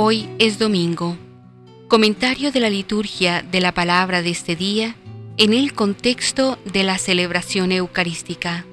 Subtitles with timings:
[0.00, 1.16] Hoy es domingo.
[1.88, 4.94] Comentario de la liturgia de la palabra de este día
[5.38, 8.64] en el contexto de la celebración eucarística.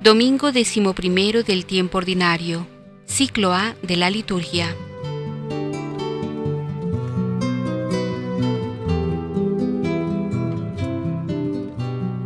[0.00, 2.68] Domingo decimoprimero del tiempo ordinario,
[3.04, 4.76] ciclo A de la liturgia.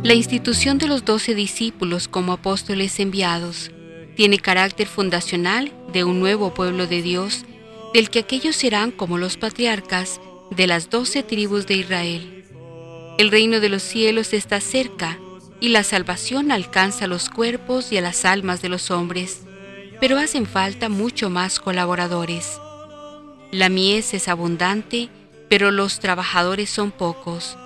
[0.03, 3.71] La institución de los doce discípulos como apóstoles enviados
[4.15, 7.43] tiene carácter fundacional de un nuevo pueblo de Dios,
[7.97, 12.45] del que aquellos serán como los patriarcas de las doce tribus de Israel.
[13.17, 15.17] El reino de los cielos está cerca
[15.59, 19.41] y la salvación alcanza los cuerpos y a las almas de los hombres,
[19.99, 22.61] pero hacen falta mucho más colaboradores.
[23.51, 25.09] La mies es abundante,
[25.49, 27.57] pero los trabajadores son pocos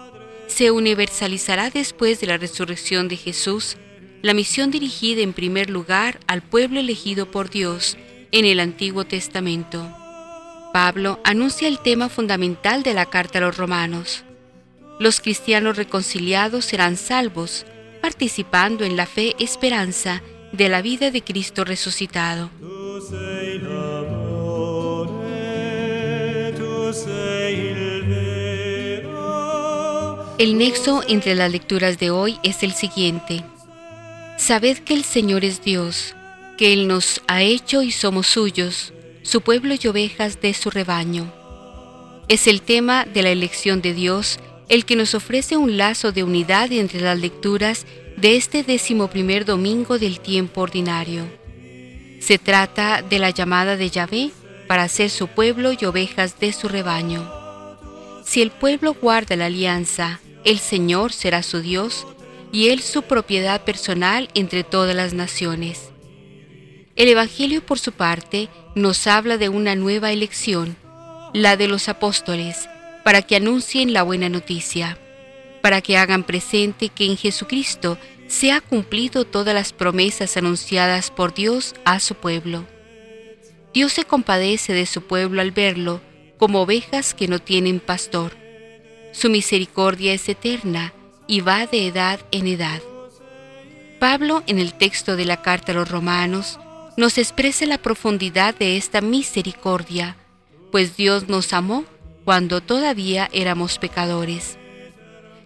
[0.47, 3.75] se universalizará después de la resurrección de Jesús
[4.21, 7.97] la misión dirigida en primer lugar al pueblo elegido por Dios
[8.31, 10.00] en el Antiguo Testamento.
[10.73, 14.23] Pablo anuncia el tema fundamental de la carta a los romanos.
[14.99, 17.65] Los cristianos reconciliados serán salvos,
[18.01, 20.21] participando en la fe esperanza
[20.53, 22.49] de la vida de Cristo resucitado.
[30.37, 33.43] El nexo entre las lecturas de hoy es el siguiente.
[34.37, 36.15] Sabed que el Señor es Dios,
[36.57, 41.31] que Él nos ha hecho y somos suyos, su pueblo y ovejas de su rebaño.
[42.27, 46.23] Es el tema de la elección de Dios el que nos ofrece un lazo de
[46.23, 51.25] unidad entre las lecturas de este decimoprimer domingo del tiempo ordinario.
[52.21, 54.31] Se trata de la llamada de Yahvé
[54.67, 57.29] para ser su pueblo y ovejas de su rebaño.
[58.23, 62.07] Si el pueblo guarda la alianza, el Señor será su Dios
[62.53, 65.89] y Él su propiedad personal entre todas las naciones.
[66.95, 70.77] El Evangelio, por su parte, nos habla de una nueva elección,
[71.33, 72.69] la de los apóstoles,
[73.03, 74.97] para que anuncien la buena noticia,
[75.61, 81.33] para que hagan presente que en Jesucristo se ha cumplido todas las promesas anunciadas por
[81.33, 82.65] Dios a su pueblo.
[83.73, 86.01] Dios se compadece de su pueblo al verlo
[86.37, 88.35] como ovejas que no tienen pastor.
[89.11, 90.93] Su misericordia es eterna
[91.27, 92.81] y va de edad en edad.
[93.99, 96.57] Pablo, en el texto de la carta a los romanos,
[97.01, 100.17] nos expresa la profundidad de esta misericordia,
[100.71, 101.83] pues Dios nos amó
[102.25, 104.59] cuando todavía éramos pecadores.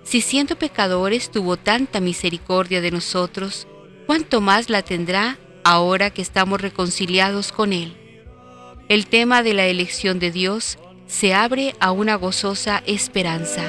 [0.03, 3.67] Si siendo pecadores tuvo tanta misericordia de nosotros,
[4.05, 7.95] ¿cuánto más la tendrá ahora que estamos reconciliados con Él?
[8.89, 10.77] El tema de la elección de Dios
[11.07, 13.63] se abre a una gozosa esperanza.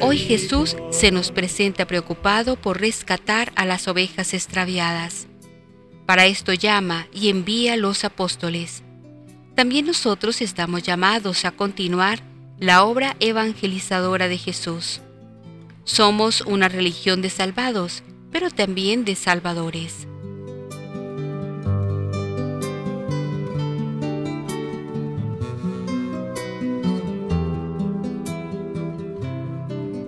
[0.00, 5.26] Hoy Jesús se nos presenta preocupado por rescatar a las ovejas extraviadas.
[6.04, 8.82] Para esto llama y envía los apóstoles.
[9.54, 12.20] También nosotros estamos llamados a continuar
[12.58, 15.00] la obra evangelizadora de Jesús.
[15.84, 20.06] Somos una religión de salvados, pero también de salvadores.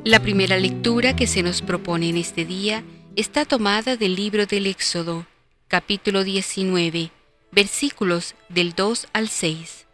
[0.08, 2.82] La primera lectura que se nos propone en este día
[3.14, 5.26] está tomada del libro del Éxodo,
[5.68, 7.10] capítulo 19,
[7.52, 9.86] versículos del 2 al 6.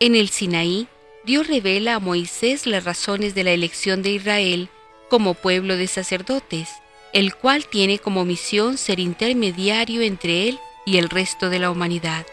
[0.00, 0.88] En el Sinaí,
[1.24, 4.68] Dios revela a Moisés las razones de la elección de Israel
[5.08, 6.68] como pueblo de sacerdotes,
[7.12, 12.26] el cual tiene como misión ser intermediario entre él y el resto de la humanidad.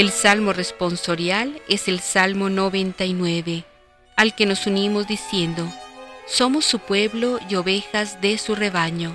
[0.00, 3.64] El salmo responsorial es el Salmo 99,
[4.16, 5.70] al que nos unimos diciendo,
[6.26, 9.14] somos su pueblo y ovejas de su rebaño.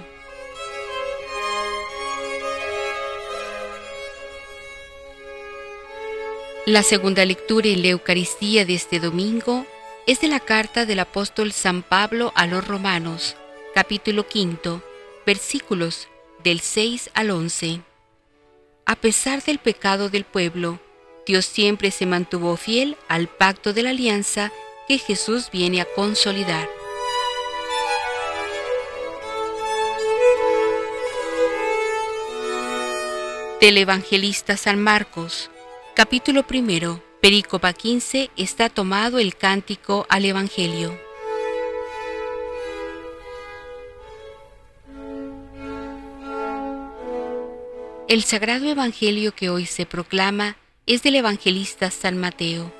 [6.68, 9.66] La segunda lectura en la Eucaristía de este domingo
[10.06, 13.36] es de la carta del apóstol San Pablo a los Romanos,
[13.74, 14.84] capítulo quinto,
[15.26, 16.08] versículos
[16.44, 17.95] del 6 al 11.
[18.88, 20.80] A pesar del pecado del pueblo,
[21.26, 24.52] Dios siempre se mantuvo fiel al pacto de la alianza
[24.88, 26.70] que Jesús viene a consolidar.
[33.60, 35.50] Del evangelista San Marcos,
[35.96, 41.05] Capítulo primero, Perícopa 15, está tomado el cántico al Evangelio.
[48.08, 52.72] El sagrado Evangelio que hoy se proclama es del evangelista San Mateo,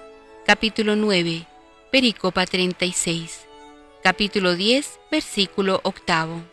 [0.46, 1.48] capítulo 9,
[1.92, 3.48] pericopa 36,
[4.04, 6.44] capítulo 10, versículo octavo.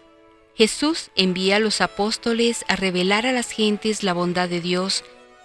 [0.54, 5.04] Jesús envía a los apóstoles a revelar a las gentes la bondad de Dios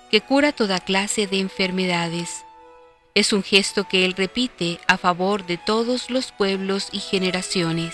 [0.09, 2.45] que cura toda clase de enfermedades.
[3.13, 7.93] Es un gesto que Él repite a favor de todos los pueblos y generaciones.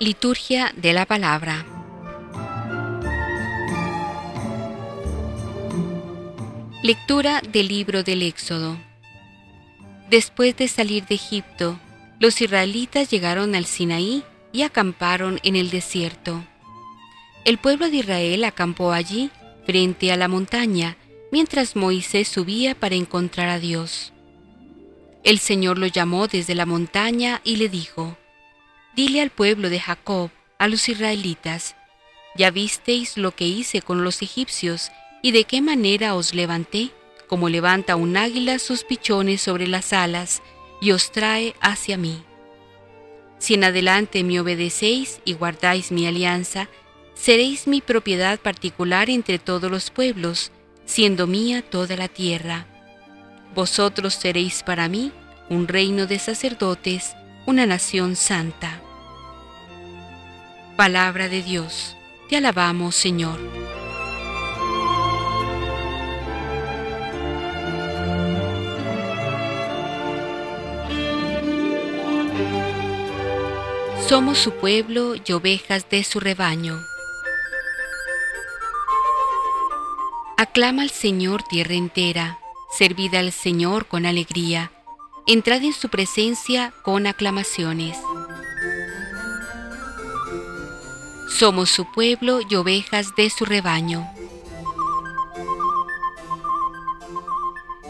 [0.00, 1.66] Liturgia de la Palabra
[6.84, 8.78] Lectura del libro del Éxodo
[10.08, 11.80] Después de salir de Egipto,
[12.20, 14.22] los israelitas llegaron al Sinaí
[14.52, 16.44] y acamparon en el desierto.
[17.44, 19.32] El pueblo de Israel acampó allí,
[19.66, 20.96] frente a la montaña,
[21.32, 24.12] mientras Moisés subía para encontrar a Dios.
[25.24, 28.16] El Señor lo llamó desde la montaña y le dijo,
[28.98, 30.28] Dile al pueblo de Jacob,
[30.58, 31.76] a los israelitas,
[32.34, 34.90] ya visteis lo que hice con los egipcios
[35.22, 36.90] y de qué manera os levanté,
[37.28, 40.42] como levanta un águila sus pichones sobre las alas
[40.80, 42.24] y os trae hacia mí.
[43.38, 46.68] Si en adelante me obedecéis y guardáis mi alianza,
[47.14, 50.50] seréis mi propiedad particular entre todos los pueblos,
[50.86, 52.66] siendo mía toda la tierra.
[53.54, 55.12] Vosotros seréis para mí
[55.48, 57.14] un reino de sacerdotes,
[57.46, 58.82] una nación santa.
[60.78, 61.96] Palabra de Dios.
[62.28, 63.36] Te alabamos, Señor.
[74.06, 76.80] Somos su pueblo y ovejas de su rebaño.
[80.36, 82.38] Aclama al Señor tierra entera,
[82.70, 84.70] servid al Señor con alegría,
[85.26, 87.98] entrad en su presencia con aclamaciones.
[91.28, 94.08] Somos su pueblo y ovejas de su rebaño.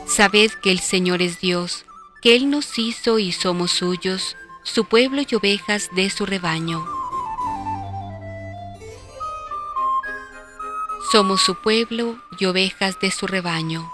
[0.07, 1.87] Sabed que el Señor es Dios,
[2.21, 6.85] que Él nos hizo y somos suyos, su pueblo y ovejas de su rebaño.
[11.11, 13.91] Somos su pueblo y ovejas de su rebaño.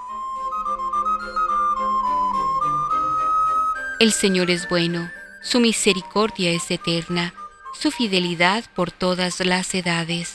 [4.01, 5.11] El Señor es bueno,
[5.43, 7.35] su misericordia es eterna
[7.75, 10.35] su fidelidad por todas las edades.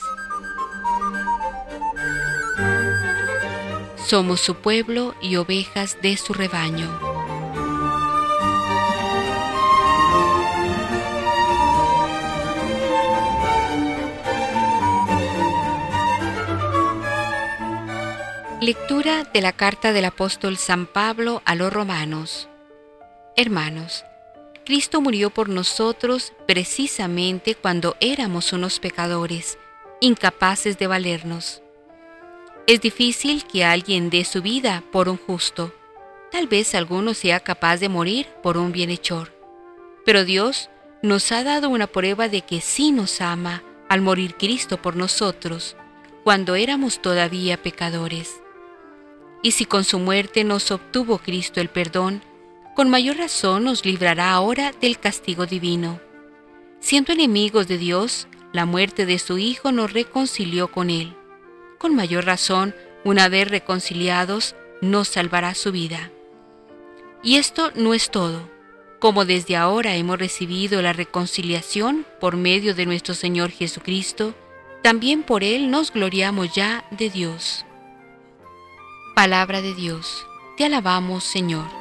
[4.06, 6.90] Somos su pueblo y ovejas de su rebaño.
[18.62, 22.50] Lectura de la carta del apóstol San Pablo a los romanos.
[23.38, 24.04] Hermanos,
[24.70, 29.58] Cristo murió por nosotros precisamente cuando éramos unos pecadores,
[30.00, 31.64] incapaces de valernos.
[32.68, 35.74] Es difícil que alguien dé su vida por un justo.
[36.32, 39.34] Tal vez alguno sea capaz de morir por un bienhechor.
[40.06, 40.70] Pero Dios
[41.02, 45.78] nos ha dado una prueba de que sí nos ama al morir Cristo por nosotros,
[46.24, 48.40] cuando éramos todavía pecadores.
[49.42, 52.22] Y si con su muerte nos obtuvo Cristo el perdón,
[52.80, 56.00] con mayor razón nos librará ahora del castigo divino.
[56.80, 61.14] Siendo enemigos de Dios, la muerte de su Hijo nos reconcilió con Él.
[61.78, 66.10] Con mayor razón, una vez reconciliados, nos salvará su vida.
[67.22, 68.50] Y esto no es todo.
[69.00, 74.34] Como desde ahora hemos recibido la reconciliación por medio de nuestro Señor Jesucristo,
[74.84, 77.66] también por Él nos gloriamos ya de Dios.
[79.18, 80.26] Palabra de Dios.
[80.56, 81.79] Te alabamos, Señor.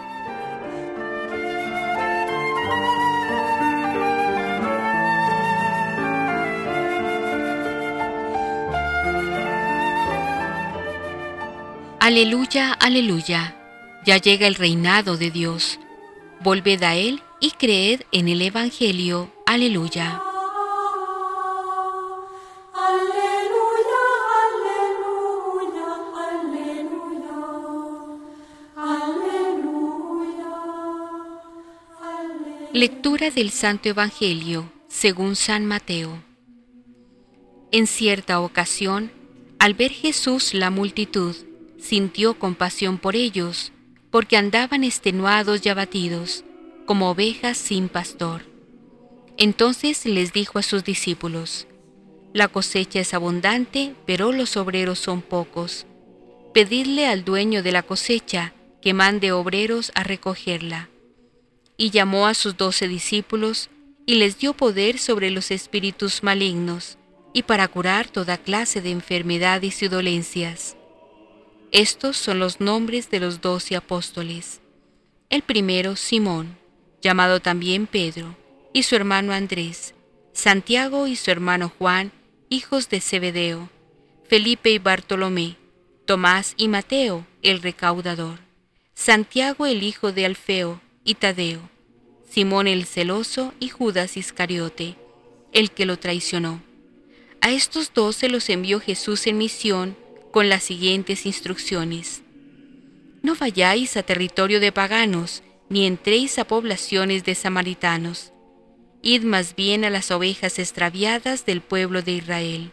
[12.08, 13.54] Aleluya, aleluya.
[14.06, 15.78] Ya llega el reinado de Dios.
[16.40, 19.30] Volved a Él y creed en el Evangelio.
[19.44, 20.22] Aleluya.
[32.72, 36.22] Lectura del Santo Evangelio según San Mateo.
[37.70, 39.12] En cierta ocasión,
[39.58, 41.36] al ver Jesús la multitud,
[41.78, 43.72] sintió compasión por ellos,
[44.10, 46.44] porque andaban extenuados y abatidos,
[46.86, 48.42] como ovejas sin pastor.
[49.36, 51.66] Entonces les dijo a sus discípulos,
[52.32, 55.86] La cosecha es abundante, pero los obreros son pocos.
[56.52, 60.88] Pedidle al dueño de la cosecha que mande obreros a recogerla.
[61.76, 63.70] Y llamó a sus doce discípulos
[64.06, 66.96] y les dio poder sobre los espíritus malignos
[67.34, 70.77] y para curar toda clase de enfermedades y dolencias.
[71.70, 74.60] Estos son los nombres de los doce apóstoles.
[75.28, 76.56] El primero, Simón,
[77.02, 78.36] llamado también Pedro,
[78.72, 79.94] y su hermano Andrés,
[80.32, 82.10] Santiago y su hermano Juan,
[82.48, 83.68] hijos de Zebedeo,
[84.24, 85.56] Felipe y Bartolomé,
[86.06, 88.38] Tomás y Mateo, el recaudador,
[88.94, 91.68] Santiago el hijo de Alfeo y Tadeo,
[92.30, 94.96] Simón el celoso y Judas Iscariote,
[95.52, 96.62] el que lo traicionó.
[97.42, 99.96] A estos dos se los envió Jesús en misión
[100.30, 102.22] con las siguientes instrucciones.
[103.22, 108.32] No vayáis a territorio de paganos, ni entréis a poblaciones de samaritanos.
[109.02, 112.72] Id más bien a las ovejas extraviadas del pueblo de Israel.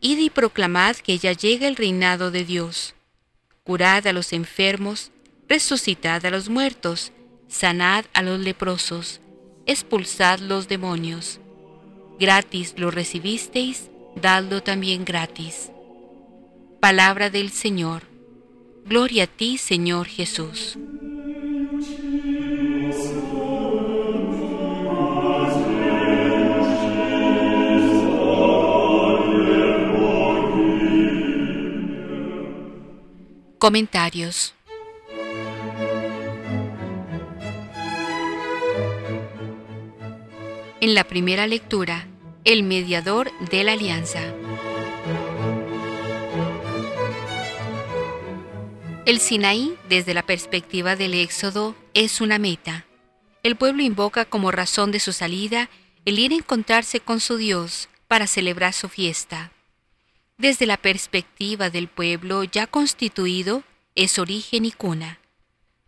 [0.00, 2.94] Id y proclamad que ya llega el reinado de Dios.
[3.64, 5.12] Curad a los enfermos,
[5.48, 7.12] resucitad a los muertos,
[7.48, 9.20] sanad a los leprosos,
[9.66, 11.38] expulsad los demonios.
[12.18, 15.70] Gratis lo recibisteis, dadlo también gratis.
[16.82, 18.02] Palabra del Señor.
[18.84, 20.76] Gloria a ti, Señor Jesús.
[33.60, 34.52] Comentarios.
[40.80, 42.08] En la primera lectura,
[42.44, 44.34] el mediador de la alianza.
[49.04, 52.86] El Sinaí, desde la perspectiva del Éxodo, es una meta.
[53.42, 55.68] El pueblo invoca como razón de su salida
[56.04, 59.50] el ir a encontrarse con su Dios para celebrar su fiesta.
[60.38, 63.64] Desde la perspectiva del pueblo ya constituido,
[63.96, 65.18] es origen y cuna.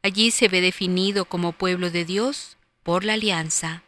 [0.02, 3.84] Allí se ve definido como pueblo de Dios por la alianza.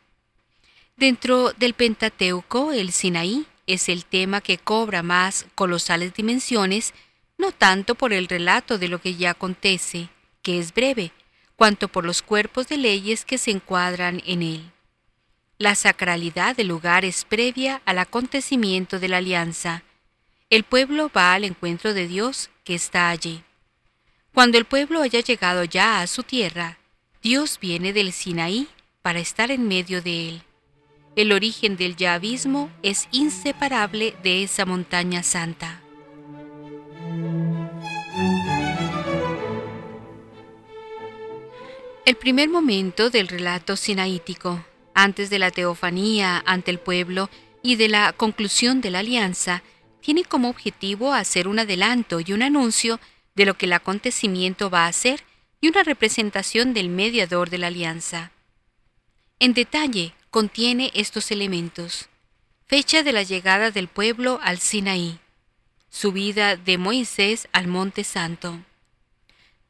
[0.97, 6.95] Dentro del Pentateuco, el Sinaí es el tema que cobra más colosales dimensiones,
[7.39, 10.09] no tanto por el relato de lo que ya acontece,
[10.43, 11.13] que es breve,
[11.57, 14.73] cuanto por los cuerpos de leyes que se encuadran en él.
[15.59, 19.83] La sacralidad del lugar es previa al acontecimiento de la alianza.
[20.51, 23.43] El pueblo va al encuentro de Dios que está allí.
[24.35, 26.79] Cuando el pueblo haya llegado ya a su tierra,
[27.23, 28.69] Dios viene del Sinaí
[29.01, 30.43] para estar en medio de él.
[31.17, 35.81] El origen del yavismo es inseparable de esa montaña santa.
[42.07, 47.29] El primer momento del relato sinaítico, antes de la teofanía ante el pueblo
[47.65, 49.65] y de la conclusión de la alianza,
[50.01, 53.01] tiene como objetivo hacer un adelanto y un anuncio
[53.35, 55.25] de lo que el acontecimiento va a ser
[55.61, 58.31] y una representación del mediador de la alianza.
[59.41, 62.09] En detalle, contiene estos elementos.
[62.69, 65.19] Fecha de la llegada del pueblo al Sinaí.
[65.91, 68.61] Subida de Moisés al Monte Santo.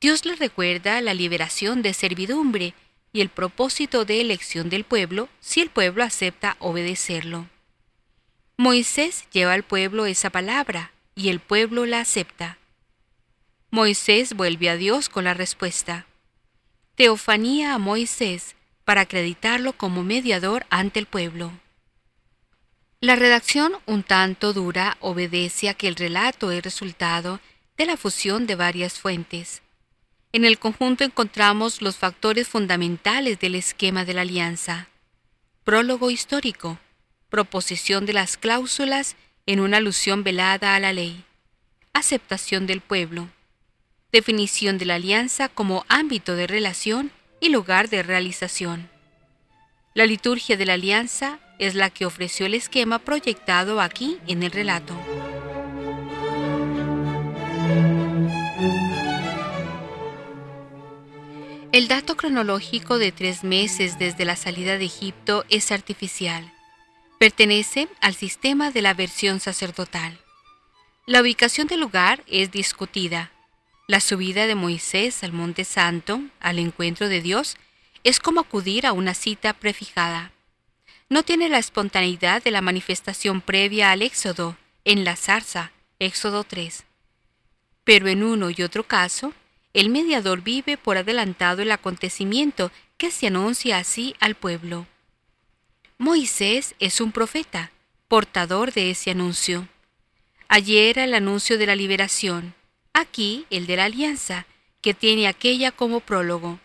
[0.01, 2.75] Dios le recuerda la liberación de servidumbre
[3.13, 7.49] y el propósito de elección del pueblo si el pueblo acepta obedecerlo.
[8.59, 12.59] Moisés lleva al pueblo esa palabra y el pueblo la acepta.
[13.71, 16.07] Moisés vuelve a Dios con la respuesta.
[16.95, 21.53] Teofanía a Moisés para acreditarlo como mediador ante el pueblo.
[23.01, 27.41] La redacción un tanto dura obedece a que el relato es resultado
[27.77, 29.63] de la fusión de varias fuentes.
[30.37, 34.87] En el conjunto encontramos los factores fundamentales del esquema de la alianza.
[35.65, 36.79] Prólogo histórico,
[37.31, 39.17] proposición de las cláusulas
[39.47, 41.25] en una alusión velada a la ley,
[41.95, 43.31] aceptación del pueblo,
[44.13, 48.91] definición de la alianza como ámbito de relación y lugar de realización.
[49.95, 54.51] La liturgia de la alianza es la que ofreció el esquema proyectado aquí en el
[54.51, 54.95] relato.
[61.77, 66.51] El dato cronológico de tres meses desde la salida de Egipto es artificial.
[67.19, 70.19] Pertenece al sistema de la versión sacerdotal.
[71.05, 73.31] La ubicación del lugar es discutida,
[73.89, 77.59] la subida de Moisés al Monte Santo, al encuentro de Dios,
[78.05, 80.33] es como acudir a una cita prefijada.
[81.11, 84.57] No tiene la espontaneidad de la manifestación previa al Éxodo,
[84.87, 86.85] en la zarza, Éxodo 3.
[87.85, 89.35] Pero en uno y otro caso,
[89.77, 94.87] el mediador vive por adelantado el acontecimiento que se anuncia así al pueblo.
[95.99, 97.71] Moisés es un profeta,
[98.09, 99.69] portador de ese anuncio.
[100.49, 102.55] Ayer era el anuncio de la liberación,
[102.95, 104.47] Aquí el de la alianza,
[104.81, 106.59] que tiene aquella como prólogo.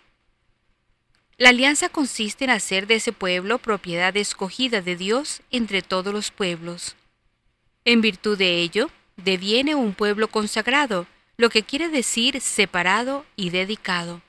[1.36, 6.32] La alianza consiste en hacer de ese pueblo propiedad escogida de Dios entre todos los
[6.32, 6.96] pueblos.
[7.84, 11.08] En virtud de ello, deviene un pueblo consagrado,
[11.38, 14.22] lo que quiere decir separado y dedicado.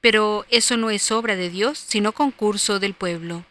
[0.00, 3.44] Pero eso no es obra de Dios, sino concurso del pueblo.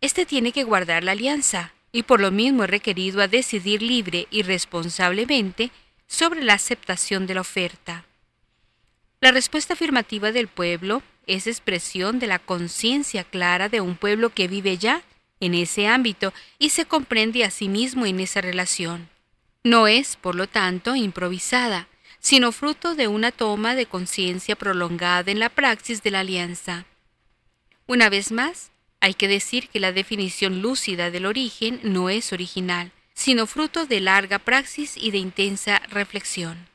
[0.00, 4.26] Este tiene que guardar la alianza, y por lo mismo es requerido a decidir libre
[4.30, 5.70] y responsablemente
[6.08, 8.04] sobre la aceptación de la oferta.
[9.20, 14.48] La respuesta afirmativa del pueblo es expresión de la conciencia clara de un pueblo que
[14.48, 15.02] vive ya
[15.40, 19.08] en ese ámbito y se comprende a sí mismo en esa relación.
[19.64, 21.88] No es, por lo tanto, improvisada,
[22.20, 26.84] sino fruto de una toma de conciencia prolongada en la praxis de la alianza.
[27.86, 32.92] Una vez más, hay que decir que la definición lúcida del origen no es original,
[33.14, 36.68] sino fruto de larga praxis y de intensa reflexión.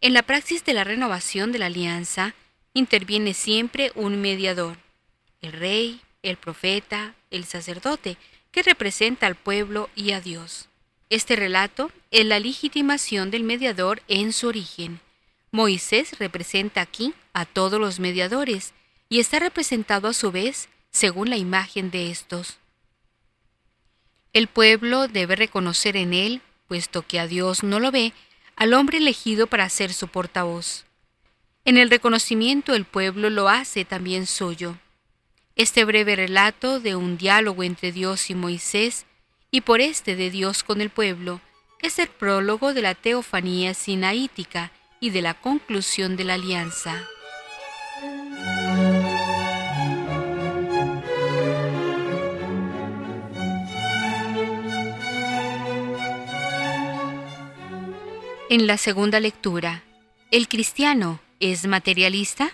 [0.00, 2.34] En la praxis de la renovación de la alianza
[2.74, 4.76] interviene siempre un mediador,
[5.40, 8.18] el rey, el profeta, el sacerdote,
[8.52, 10.68] que representa al pueblo y a Dios.
[11.10, 15.00] Este relato es la legitimación del mediador en su origen.
[15.50, 18.72] Moisés representa aquí a todos los mediadores
[19.08, 22.58] y está representado a su vez según la imagen de estos.
[24.32, 28.12] El pueblo debe reconocer en él, puesto que a Dios no lo ve,
[28.56, 30.84] al hombre elegido para ser su portavoz.
[31.64, 34.76] En el reconocimiento el pueblo lo hace también suyo.
[35.56, 39.06] Este breve relato de un diálogo entre Dios y Moisés,
[39.54, 41.40] y por este de Dios con el pueblo,
[41.80, 47.00] es el prólogo de la teofanía sinaítica y de la conclusión de la alianza.
[58.50, 59.84] En la segunda lectura,
[60.32, 62.50] ¿el cristiano es materialista?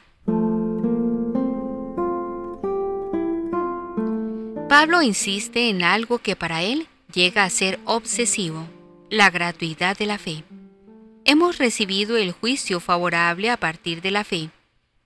[4.68, 8.68] Pablo insiste en algo que para él llega a ser obsesivo,
[9.10, 10.44] la gratuidad de la fe.
[11.24, 14.50] Hemos recibido el juicio favorable a partir de la fe,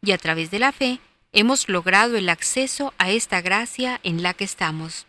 [0.02, 1.00] y a través de la fe
[1.32, 5.06] hemos logrado el acceso a esta gracia en la que estamos.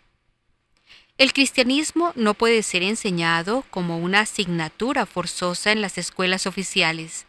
[1.17, 7.25] El cristianismo no puede ser enseñado como una asignatura forzosa en las escuelas oficiales.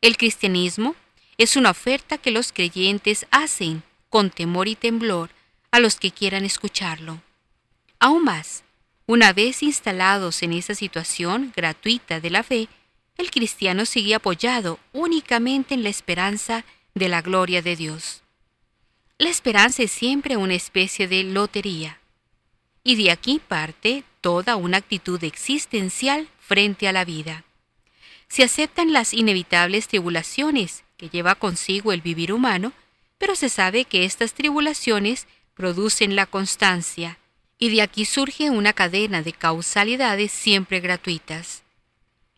[0.00, 0.94] El cristianismo
[1.38, 5.30] es una oferta que los creyentes hacen con temor y temblor
[5.70, 7.20] a los que quieran escucharlo.
[7.98, 8.62] Aún más,
[9.10, 12.68] una vez instalados en esa situación gratuita de la fe,
[13.16, 18.22] el cristiano sigue apoyado únicamente en la esperanza de la gloria de Dios.
[19.18, 21.98] La esperanza es siempre una especie de lotería
[22.84, 27.42] y de aquí parte toda una actitud existencial frente a la vida.
[28.28, 32.72] Se aceptan las inevitables tribulaciones que lleva consigo el vivir humano,
[33.18, 37.18] pero se sabe que estas tribulaciones producen la constancia,
[37.60, 41.62] y de aquí surge una cadena de causalidades siempre gratuitas.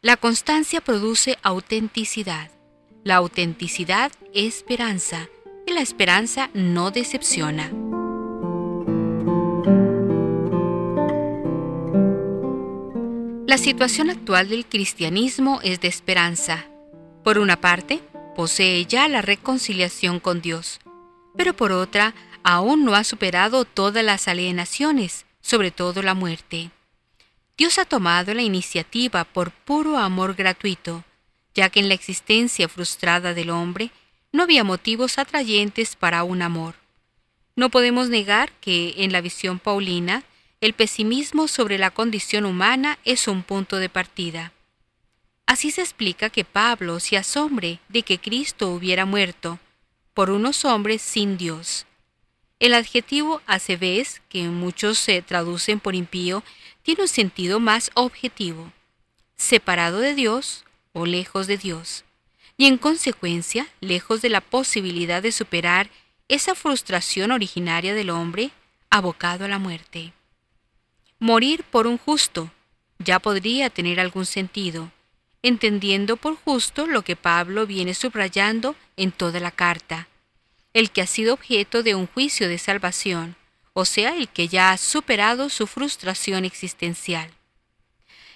[0.03, 2.51] La constancia produce autenticidad,
[3.05, 5.29] la autenticidad esperanza,
[5.65, 7.71] y la esperanza no decepciona.
[13.47, 16.67] La situación actual del cristianismo es de esperanza.
[17.23, 18.01] Por una parte,
[18.35, 20.81] posee ya la reconciliación con Dios,
[21.37, 26.71] pero por otra, aún no ha superado todas las alienaciones, sobre todo la muerte.
[27.57, 31.05] Dios ha tomado la iniciativa por puro amor gratuito,
[31.55, 33.91] ya que en la existencia frustrada del hombre
[34.33, 36.77] no había motivos atrayentes para un amor.
[37.55, 40.25] No podemos negar que en la visión paulina
[40.61, 44.53] el pesimismo sobre la condición humana es un punto de partida.
[45.45, 49.59] Así se explica que Pablo se asombre de que Cristo hubiera muerto
[50.15, 51.85] por unos hombres sin Dios.
[52.63, 53.43] El adjetivo
[53.81, 56.45] vez, que muchos se traducen por impío,
[56.85, 58.71] tiene un sentido más objetivo,
[59.35, 62.05] separado de Dios o lejos de Dios,
[62.57, 65.91] y en consecuencia lejos de la posibilidad de superar
[66.29, 68.53] esa frustración originaria del hombre
[68.91, 70.13] abocado a la muerte.
[71.19, 72.53] Morir por un justo
[73.01, 74.93] ya podría tener algún sentido,
[75.43, 80.07] entendiendo por justo lo que Pablo viene subrayando en toda la carta,
[80.75, 83.37] el que ha sido objeto de un juicio de salvación,
[83.75, 87.31] o sea, el que ya ha superado su frustración existencial.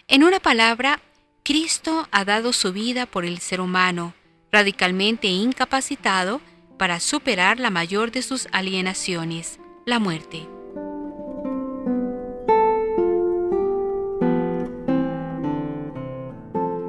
[0.08, 1.00] En una palabra,
[1.42, 4.14] Cristo ha dado su vida por el ser humano,
[4.52, 6.40] radicalmente incapacitado
[6.78, 10.46] para superar la mayor de sus alienaciones, la muerte.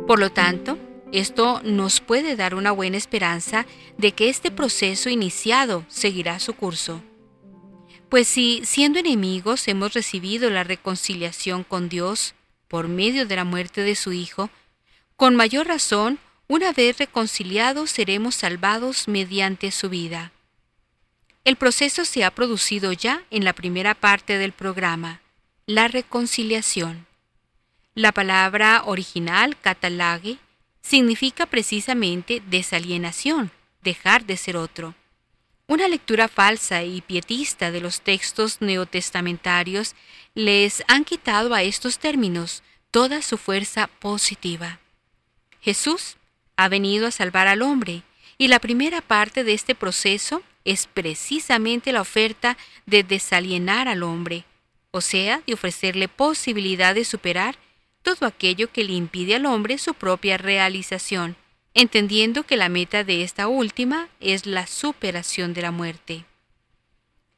[0.07, 0.77] Por lo tanto,
[1.13, 3.65] Esto nos puede dar una buena esperanza
[3.97, 7.01] de que este proceso iniciado seguirá su curso.
[8.09, 12.35] Pues si, siendo enemigos, hemos recibido la reconciliación con Dios
[12.67, 14.49] por medio de la muerte de su Hijo,
[15.15, 20.31] con mayor razón, una vez reconciliados, seremos salvados mediante su vida.
[21.45, 25.21] El proceso se ha producido ya en la primera parte del programa,
[25.65, 27.07] la reconciliación.
[27.95, 30.37] La palabra original, catalage,
[30.81, 34.95] significa precisamente desalienación, dejar de ser otro.
[35.67, 39.95] Una lectura falsa y pietista de los textos neotestamentarios
[40.33, 44.79] les han quitado a estos términos toda su fuerza positiva.
[45.59, 46.15] Jesús
[46.55, 48.03] ha venido a salvar al hombre
[48.37, 54.45] y la primera parte de este proceso es precisamente la oferta de desalienar al hombre,
[54.91, 57.57] o sea, de ofrecerle posibilidad de superar
[58.01, 61.35] todo aquello que le impide al hombre su propia realización,
[61.73, 66.25] entendiendo que la meta de esta última es la superación de la muerte.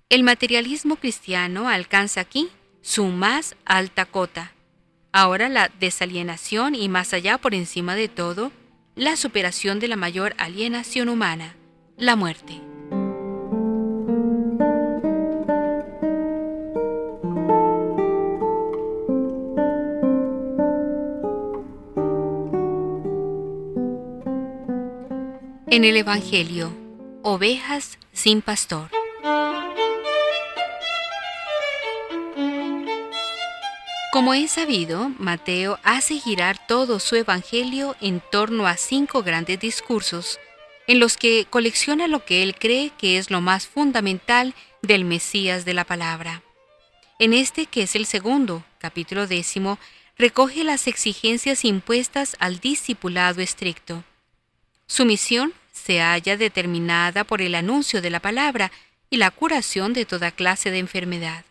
[0.10, 2.50] El materialismo cristiano alcanza aquí
[2.82, 4.54] su más alta cota.
[5.12, 8.52] Ahora la desalienación y más allá por encima de todo,
[8.96, 11.56] la superación de la mayor alienación humana,
[11.98, 12.62] la muerte.
[25.72, 26.76] En el Evangelio,
[27.22, 28.90] ovejas sin pastor.
[34.12, 40.40] Como es sabido, Mateo hace girar todo su Evangelio en torno a cinco grandes discursos,
[40.88, 45.66] en los que colecciona lo que él cree que es lo más fundamental del Mesías
[45.66, 46.42] de la palabra.
[47.20, 49.78] En este, que es el segundo, capítulo décimo,
[50.18, 54.04] recoge las exigencias impuestas al discipulado estricto.
[54.88, 55.54] Su misión
[55.90, 58.72] se halla determinada por el anuncio de la palabra
[59.10, 61.46] y la curación de toda clase de enfermedad.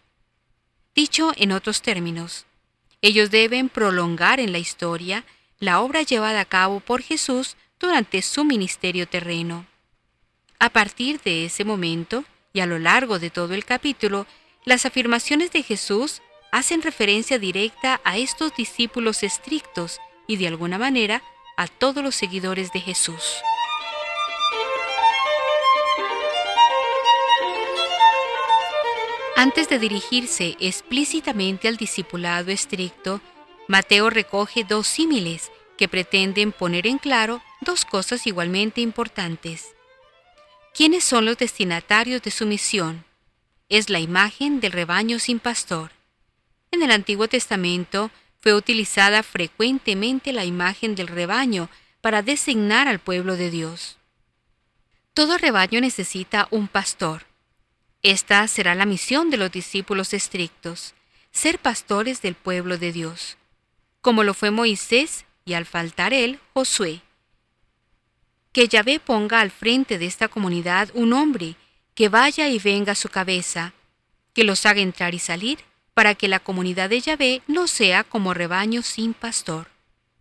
[0.95, 2.47] Dicho en otros términos,
[3.03, 5.25] ellos deben prolongar en la historia
[5.59, 9.67] la obra llevada a cabo por Jesús durante su ministerio terreno.
[10.61, 14.25] A partir de ese momento, y a lo largo de todo el capítulo,
[14.65, 16.23] las afirmaciones de Jesús
[16.53, 19.99] hacen referencia directa a estos discípulos estrictos
[20.29, 21.25] y de alguna manera
[21.57, 23.43] a todos los seguidores de Jesús.
[29.39, 33.21] Antes de dirigirse explícitamente al discipulado estricto,
[33.69, 39.77] Mateo recoge dos símiles que pretenden poner en claro dos cosas igualmente importantes.
[40.75, 43.05] ¿Quiénes son los destinatarios de su misión?
[43.69, 45.93] Es la imagen del rebaño sin pastor.
[46.73, 51.71] En el Antiguo Testamento fue utilizada frecuentemente la imagen del rebaño
[52.01, 53.99] para designar al pueblo de Dios.
[55.15, 57.28] Todo rebaño necesita un pastor.
[58.03, 60.95] Esta será la misión de los discípulos estrictos,
[61.33, 63.37] ser pastores del pueblo de Dios,
[64.01, 67.03] como lo fue Moisés y al faltar él, Josué.
[68.53, 71.57] Que Yahvé ponga al frente de esta comunidad un hombre
[71.95, 73.73] que vaya y venga a su cabeza,
[74.33, 75.59] que los haga entrar y salir,
[75.95, 79.67] para que la comunidad de Yahvé no sea como rebaño sin pastor.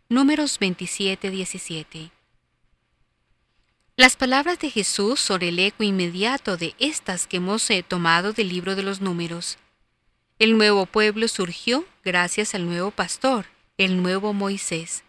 [0.10, 2.10] Números 27-17.
[4.00, 8.48] Las palabras de Jesús sobre el eco inmediato de estas que hemos eh, tomado del
[8.48, 9.58] libro de los números.
[10.38, 13.48] El nuevo pueblo surgió gracias al nuevo pastor,
[13.80, 15.04] el nuevo Moisés.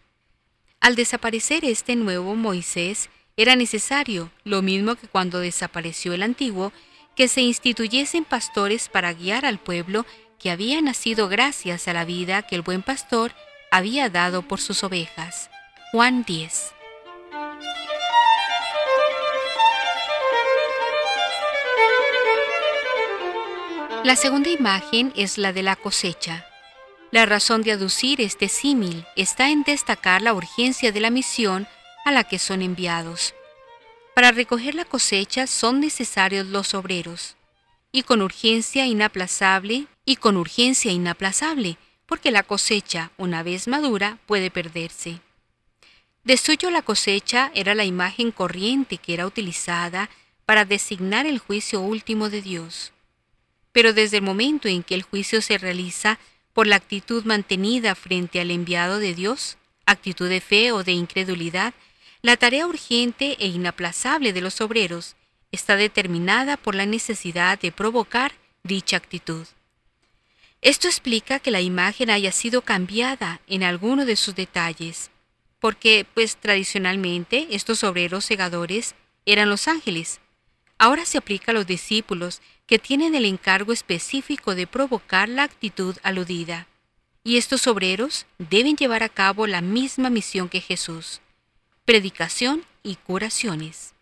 [0.81, 6.72] Al desaparecer este nuevo Moisés, era necesario, lo mismo que cuando desapareció el antiguo,
[7.14, 10.07] que se instituyesen pastores para guiar al pueblo
[10.38, 13.33] que había nacido gracias a la vida que el buen pastor
[13.70, 15.51] había dado por sus ovejas.
[15.92, 16.72] Juan 10.
[24.05, 26.47] La segunda imagen es la de la cosecha.
[27.11, 31.67] La razón de aducir este símil está en destacar la urgencia de la misión
[32.05, 33.35] a la que son enviados.
[34.15, 37.37] Para recoger la cosecha son necesarios los obreros,
[37.91, 44.51] y con urgencia inaplazable, y con urgencia inaplazable, porque la cosecha, una vez madura, puede
[44.51, 45.21] perderse.
[46.23, 50.09] De suyo la cosecha era la imagen corriente que era utilizada
[50.47, 52.93] para designar el juicio último de Dios
[53.79, 56.19] pero desde el momento en que el juicio se realiza
[56.53, 61.75] por la actitud mantenida frente al enviado de Dios, actitud de fe o de incredulidad,
[62.21, 65.14] la tarea urgente e inaplazable de los obreros
[65.53, 68.33] está determinada por la necesidad de provocar
[68.64, 69.47] dicha actitud.
[70.61, 75.12] Esto explica que la imagen haya sido cambiada en alguno de sus detalles.
[75.61, 80.19] porque pues tradicionalmente estos obreros segadores eran los ángeles.
[80.79, 85.97] Ahora se aplica a los discípulos que tienen el encargo específico de provocar la actitud
[86.03, 86.69] aludida.
[87.25, 91.21] Y estos obreros deben llevar a cabo la misma misión que Jesús,
[91.87, 93.95] predicación y curaciones.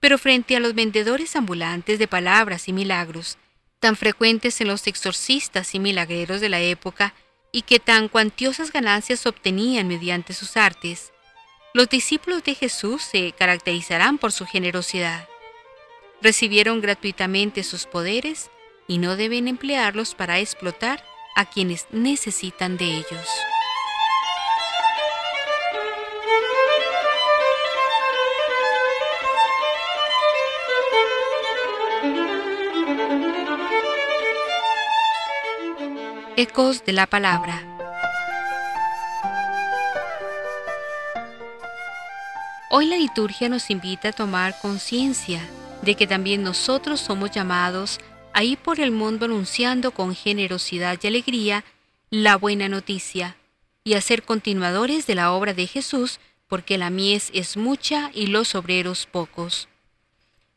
[0.00, 3.38] Pero frente a los vendedores ambulantes de palabras y milagros,
[3.80, 7.14] tan frecuentes en los exorcistas y milagreros de la época,
[7.52, 11.12] y que tan cuantiosas ganancias obtenían mediante sus artes,
[11.72, 15.26] los discípulos de Jesús se caracterizarán por su generosidad.
[16.20, 18.50] Recibieron gratuitamente sus poderes
[18.88, 21.04] y no deben emplearlos para explotar
[21.36, 23.28] a quienes necesitan de ellos.
[36.36, 37.62] Ecos de la Palabra.
[42.70, 45.40] Hoy la liturgia nos invita a tomar conciencia
[45.88, 47.98] de que también nosotros somos llamados
[48.34, 51.64] a ir por el mundo anunciando con generosidad y alegría
[52.10, 53.38] la buena noticia
[53.84, 58.26] y a ser continuadores de la obra de Jesús porque la mies es mucha y
[58.26, 59.66] los obreros pocos.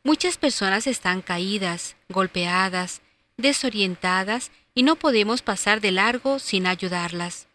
[0.03, 3.01] Muchas personas están caídas, golpeadas,
[3.37, 7.47] desorientadas y no podemos pasar de largo sin ayudarlas.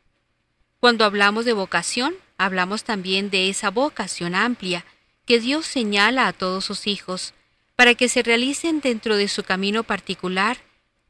[0.81, 4.87] Cuando hablamos de vocación, hablamos también de esa vocación amplia
[5.27, 7.35] que Dios señala a todos sus hijos,
[7.77, 10.59] para que se realicen dentro de su camino particular,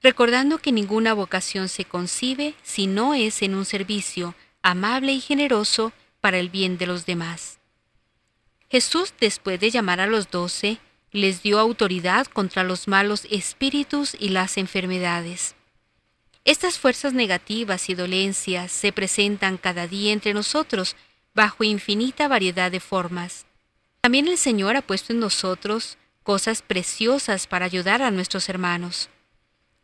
[0.03, 5.93] recordando que ninguna vocación se concibe si no es en un servicio amable y generoso
[6.21, 7.59] para el bien de los demás.
[8.69, 10.79] Jesús, después de llamar a los doce,
[11.13, 15.55] les dio autoridad contra los malos espíritus y las enfermedades.
[16.45, 20.97] Estas fuerzas negativas y dolencias se presentan cada día entre nosotros
[21.35, 23.47] bajo infinita variedad de formas.
[24.01, 29.09] También el Señor ha puesto en nosotros cosas preciosas para ayudar a nuestros hermanos.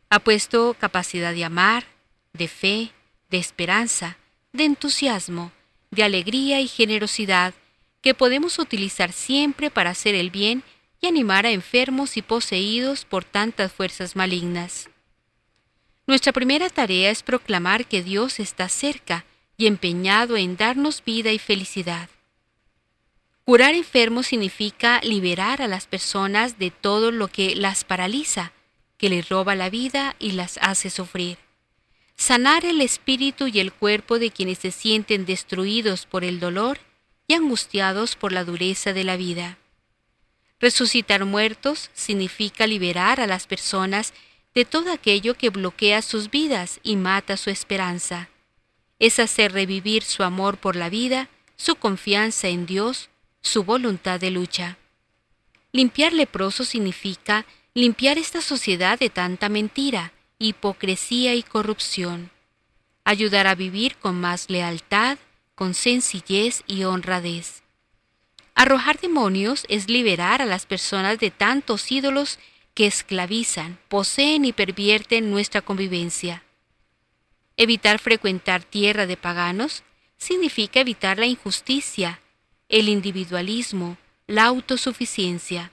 [0.09, 1.85] Ha puesto capacidad de amar,
[2.33, 2.91] de fe,
[3.29, 4.17] de esperanza,
[4.51, 5.53] de entusiasmo,
[5.89, 7.53] de alegría y generosidad
[8.01, 10.63] que podemos utilizar siempre para hacer el bien
[10.99, 14.89] y animar a enfermos y poseídos por tantas fuerzas malignas.
[16.07, 19.23] Nuestra primera tarea es proclamar que Dios está cerca
[19.55, 22.09] y empeñado en darnos vida y felicidad.
[23.45, 28.53] Curar enfermos significa liberar a las personas de todo lo que las paraliza,
[28.97, 31.37] que les roba la vida y las hace sufrir.
[32.15, 36.79] Sanar el espíritu y el cuerpo de quienes se sienten destruidos por el dolor
[37.27, 39.57] y angustiados por la dureza de la vida.
[40.61, 44.13] Resucitar muertos significa liberar a las personas
[44.55, 48.29] de todo aquello que bloquea sus vidas y mata su esperanza.
[48.99, 51.27] Es hacer revivir su amor por la vida,
[51.57, 53.09] su confianza en Dios,
[53.43, 54.77] su voluntad de lucha.
[55.71, 62.31] Limpiar leproso significa limpiar esta sociedad de tanta mentira, hipocresía y corrupción.
[63.03, 65.17] Ayudar a vivir con más lealtad,
[65.55, 67.63] con sencillez y honradez.
[68.55, 72.39] Arrojar demonios es liberar a las personas de tantos ídolos
[72.73, 76.43] que esclavizan, poseen y pervierten nuestra convivencia.
[77.57, 79.83] Evitar frecuentar tierra de paganos
[80.17, 82.19] significa evitar la injusticia,
[82.73, 85.71] el individualismo, la autosuficiencia.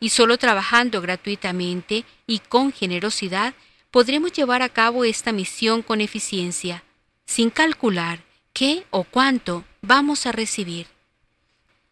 [0.00, 3.54] Y solo trabajando gratuitamente y con generosidad
[3.92, 6.82] podremos llevar a cabo esta misión con eficiencia,
[7.26, 10.88] sin calcular qué o cuánto vamos a recibir.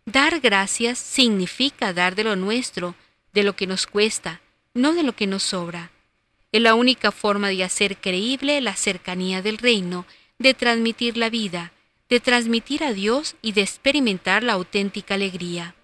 [0.05, 2.97] Dar gracias significa dar de lo nuestro,
[3.33, 4.41] de lo que nos cuesta,
[4.75, 5.93] no de lo que nos sobra.
[6.51, 10.07] Es la única forma de hacer creíble la cercanía del reino,
[10.41, 11.73] de transmitir la vida,
[12.09, 15.75] de transmitir a Dios y de experimentar la auténtica alegría.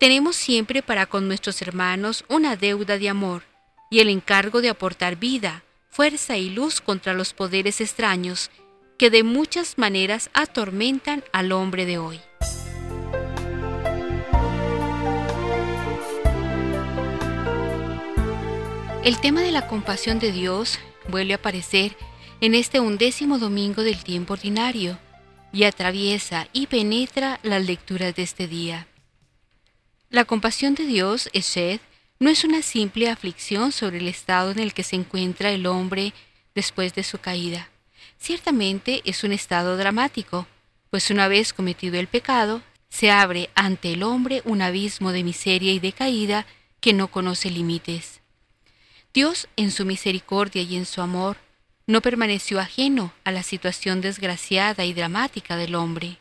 [0.00, 3.42] Tenemos siempre para con nuestros hermanos una deuda de amor
[3.90, 8.50] y el encargo de aportar vida, fuerza y luz contra los poderes extraños
[8.96, 12.20] que de muchas maneras atormentan al hombre de hoy.
[19.04, 21.96] El tema de la compasión de Dios vuelve a aparecer
[22.40, 24.98] en este undécimo domingo del tiempo ordinario
[25.52, 28.86] y atraviesa y penetra las lecturas de este día.
[30.10, 31.80] La compasión de Dios, Eshed,
[32.18, 36.12] no es una simple aflicción sobre el estado en el que se encuentra el hombre
[36.54, 37.68] después de su caída.
[38.18, 40.46] Ciertamente es un estado dramático,
[40.90, 45.72] pues una vez cometido el pecado, se abre ante el hombre un abismo de miseria
[45.72, 46.46] y de caída
[46.80, 48.20] que no conoce límites.
[49.12, 51.36] Dios, en su misericordia y en su amor,
[51.88, 56.18] no permaneció ajeno a la situación desgraciada y dramática del hombre.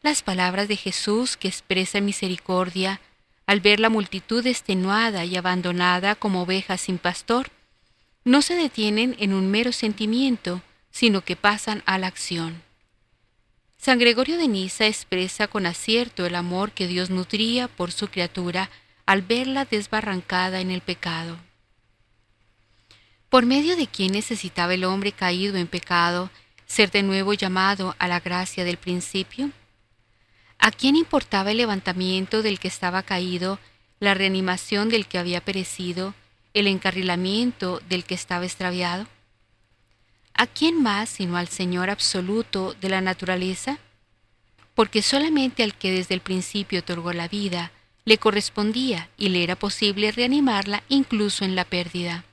[0.00, 3.00] las palabras de Jesús que expresa misericordia
[3.46, 7.50] al ver la multitud extenuada y abandonada como ovejas sin pastor,
[8.24, 12.62] no se detienen en un mero sentimiento, sino que pasan a la acción.
[13.76, 18.70] San Gregorio de Niza expresa con acierto el amor que Dios nutría por su criatura
[19.04, 21.38] al verla desbarrancada en el pecado.
[23.28, 26.30] Por medio de quien necesitaba el hombre caído en pecado
[26.66, 29.50] ser de nuevo llamado a la gracia del principio?
[30.58, 33.58] ¿A quién importaba el levantamiento del que estaba caído,
[34.00, 36.14] la reanimación del que había perecido,
[36.54, 39.06] el encarrilamiento del que estaba extraviado?
[40.32, 43.78] ¿A quién más sino al Señor absoluto de la naturaleza?
[44.74, 47.72] Porque solamente al que desde el principio otorgó la vida,
[48.06, 52.24] le correspondía y le era posible reanimarla incluso en la pérdida.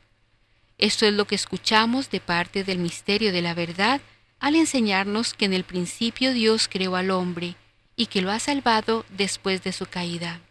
[0.77, 4.01] Esto es lo que escuchamos de parte del misterio de la verdad
[4.39, 7.55] al enseñarnos que en el principio Dios creó al hombre
[7.95, 10.41] y que lo ha salvado después de su caída.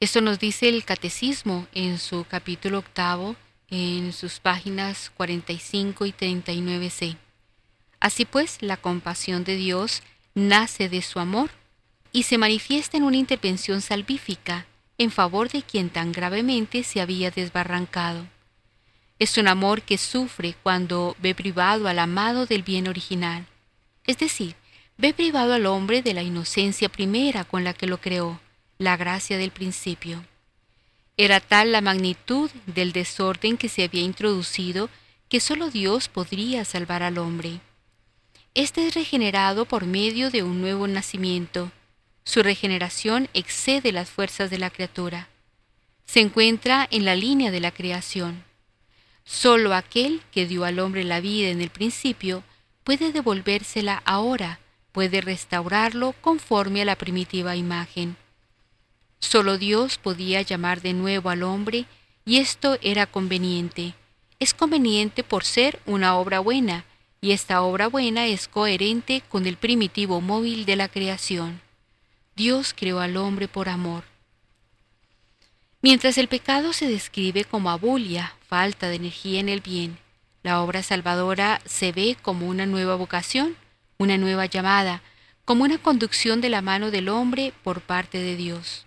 [0.00, 3.36] Esto nos dice el Catecismo en su capítulo octavo,
[3.68, 7.16] en sus páginas 45 y 39c.
[8.00, 10.02] Así pues, la compasión de Dios
[10.34, 11.50] nace de su amor
[12.12, 17.30] y se manifiesta en una intervención salvífica en favor de quien tan gravemente se había
[17.30, 18.26] desbarrancado.
[19.20, 23.46] Es un amor que sufre cuando ve privado al amado del bien original,
[24.06, 24.56] es decir,
[24.96, 28.40] ve privado al hombre de la inocencia primera con la que lo creó,
[28.78, 30.24] la gracia del principio.
[31.18, 34.88] Era tal la magnitud del desorden que se había introducido
[35.28, 37.60] que sólo Dios podría salvar al hombre.
[38.54, 41.70] Este es regenerado por medio de un nuevo nacimiento.
[42.24, 45.28] Su regeneración excede las fuerzas de la criatura.
[46.06, 48.48] Se encuentra en la línea de la creación.
[49.30, 52.42] Solo aquel que dio al hombre la vida en el principio
[52.82, 54.58] puede devolvérsela ahora,
[54.90, 58.16] puede restaurarlo conforme a la primitiva imagen.
[59.20, 61.86] Solo Dios podía llamar de nuevo al hombre
[62.24, 63.94] y esto era conveniente.
[64.40, 66.84] Es conveniente por ser una obra buena,
[67.20, 71.60] y esta obra buena es coherente con el primitivo móvil de la creación.
[72.34, 74.02] Dios creó al hombre por amor.
[75.82, 79.96] Mientras el pecado se describe como abulia, falta de energía en el bien,
[80.42, 83.56] la obra salvadora se ve como una nueva vocación,
[83.96, 85.02] una nueva llamada,
[85.44, 88.86] como una conducción de la mano del hombre por parte de Dios.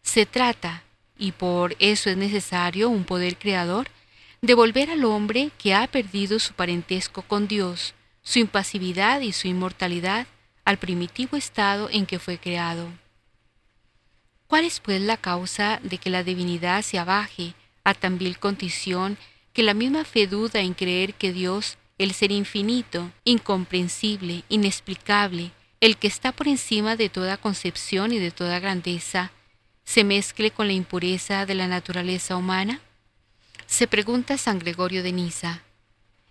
[0.00, 0.82] Se trata,
[1.18, 3.88] y por eso es necesario un poder creador,
[4.40, 9.46] de volver al hombre que ha perdido su parentesco con Dios, su impasividad y su
[9.46, 10.26] inmortalidad
[10.64, 12.88] al primitivo estado en que fue creado.
[14.46, 17.54] ¿Cuál es pues la causa de que la divinidad se abaje
[17.90, 19.18] a tan vil condición
[19.52, 25.50] que la misma fe duda en creer que Dios, el ser infinito, incomprensible, inexplicable,
[25.80, 29.32] el que está por encima de toda concepción y de toda grandeza,
[29.84, 32.80] se mezcle con la impureza de la naturaleza humana?
[33.66, 35.62] Se pregunta San Gregorio de Niza.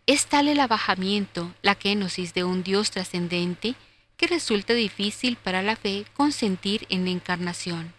[0.06, 3.76] ¿Es tal el abajamiento, la kenosis de un Dios trascendente,
[4.17, 7.93] que resulta difícil para la fe consentir en la encarnación?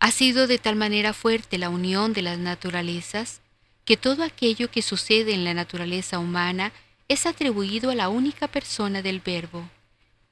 [0.00, 3.42] Ha sido de tal manera fuerte la unión de las naturalezas
[3.84, 6.72] que todo aquello que sucede en la naturaleza humana
[7.08, 9.68] es atribuido a la única persona del Verbo,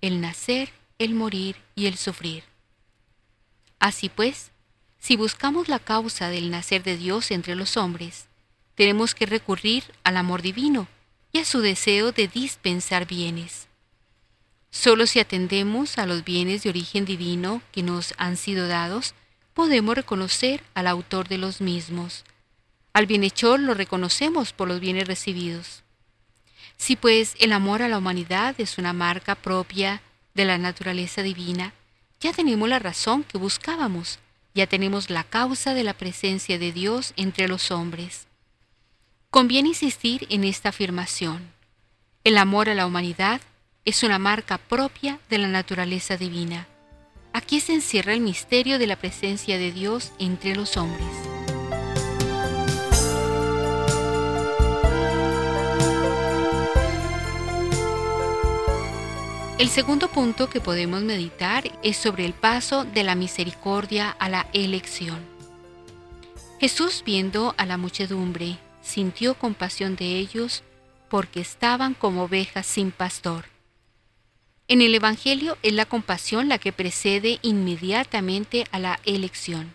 [0.00, 2.44] el nacer, el morir y el sufrir.
[3.78, 4.52] Así pues,
[4.98, 8.26] si buscamos la causa del nacer de Dios entre los hombres,
[8.74, 10.88] tenemos que recurrir al amor divino
[11.32, 13.68] y a su deseo de dispensar bienes.
[14.70, 19.14] Solo si atendemos a los bienes de origen divino que nos han sido dados,
[19.58, 22.22] podemos reconocer al autor de los mismos.
[22.92, 25.82] Al bienhechor lo reconocemos por los bienes recibidos.
[26.76, 30.00] Si pues el amor a la humanidad es una marca propia
[30.34, 31.72] de la naturaleza divina,
[32.20, 34.20] ya tenemos la razón que buscábamos,
[34.54, 38.28] ya tenemos la causa de la presencia de Dios entre los hombres.
[39.28, 41.50] Conviene insistir en esta afirmación.
[42.22, 43.40] El amor a la humanidad
[43.84, 46.68] es una marca propia de la naturaleza divina.
[47.32, 51.06] Aquí se encierra el misterio de la presencia de Dios entre los hombres.
[59.58, 64.46] El segundo punto que podemos meditar es sobre el paso de la misericordia a la
[64.52, 65.18] elección.
[66.60, 70.62] Jesús viendo a la muchedumbre, sintió compasión de ellos
[71.08, 73.46] porque estaban como ovejas sin pastor.
[74.70, 79.74] En el Evangelio es la compasión la que precede inmediatamente a la elección.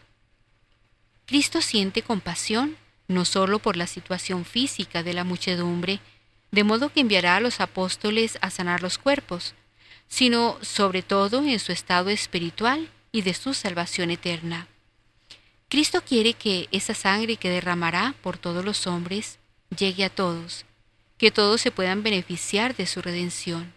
[1.26, 2.78] Cristo siente compasión
[3.08, 6.00] no solo por la situación física de la muchedumbre,
[6.52, 9.56] de modo que enviará a los apóstoles a sanar los cuerpos,
[10.08, 14.68] sino sobre todo en su estado espiritual y de su salvación eterna.
[15.70, 19.40] Cristo quiere que esa sangre que derramará por todos los hombres
[19.76, 20.66] llegue a todos,
[21.18, 23.74] que todos se puedan beneficiar de su redención.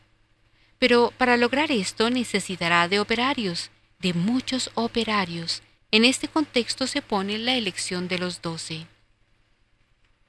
[0.79, 3.71] Pero para lograr esto necesitará de operarios,
[4.01, 5.63] de muchos operarios.
[5.91, 8.87] En este contexto se pone la elección de los doce.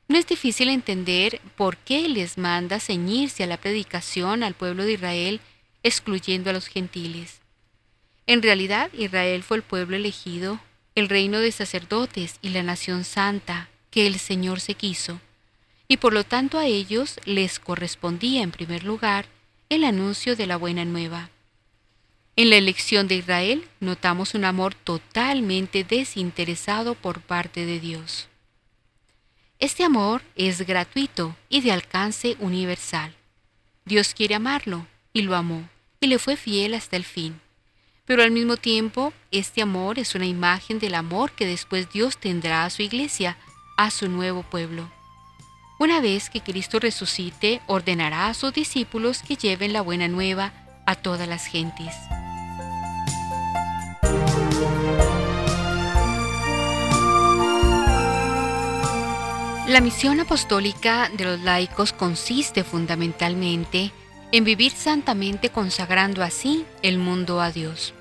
[0.07, 4.93] No es difícil entender por qué les manda ceñirse a la predicación al pueblo de
[4.93, 5.41] Israel,
[5.83, 7.41] excluyendo a los gentiles.
[8.25, 10.61] En realidad, Israel fue el pueblo elegido,
[10.95, 15.19] el reino de sacerdotes y la nación santa que el Señor se quiso,
[15.87, 19.25] y por lo tanto a ellos les correspondía en primer lugar
[19.69, 21.29] el anuncio de la buena nueva.
[22.37, 28.27] En la elección de Israel notamos un amor totalmente desinteresado por parte de Dios.
[29.59, 33.13] Este amor es gratuito y de alcance universal.
[33.83, 35.67] Dios quiere amarlo y lo amó
[35.99, 37.41] y le fue fiel hasta el fin.
[38.05, 42.63] Pero al mismo tiempo, este amor es una imagen del amor que después Dios tendrá
[42.63, 43.37] a su iglesia,
[43.75, 44.89] a su nuevo pueblo.
[45.79, 50.51] Una vez que Cristo resucite, ordenará a sus discípulos que lleven la buena nueva
[50.87, 51.93] a todas las gentes.
[59.67, 63.91] La misión apostólica de los laicos consiste fundamentalmente
[64.31, 67.93] en vivir santamente consagrando así el mundo a Dios.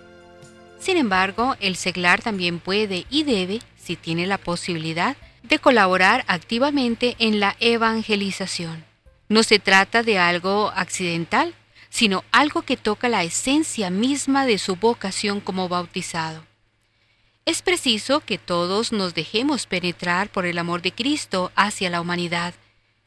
[0.78, 5.16] Sin embargo, el seglar también puede y debe, si tiene la posibilidad,
[5.48, 8.84] de colaborar activamente en la evangelización.
[9.28, 11.54] No se trata de algo accidental,
[11.90, 16.44] sino algo que toca la esencia misma de su vocación como bautizado.
[17.44, 22.54] Es preciso que todos nos dejemos penetrar por el amor de Cristo hacia la humanidad,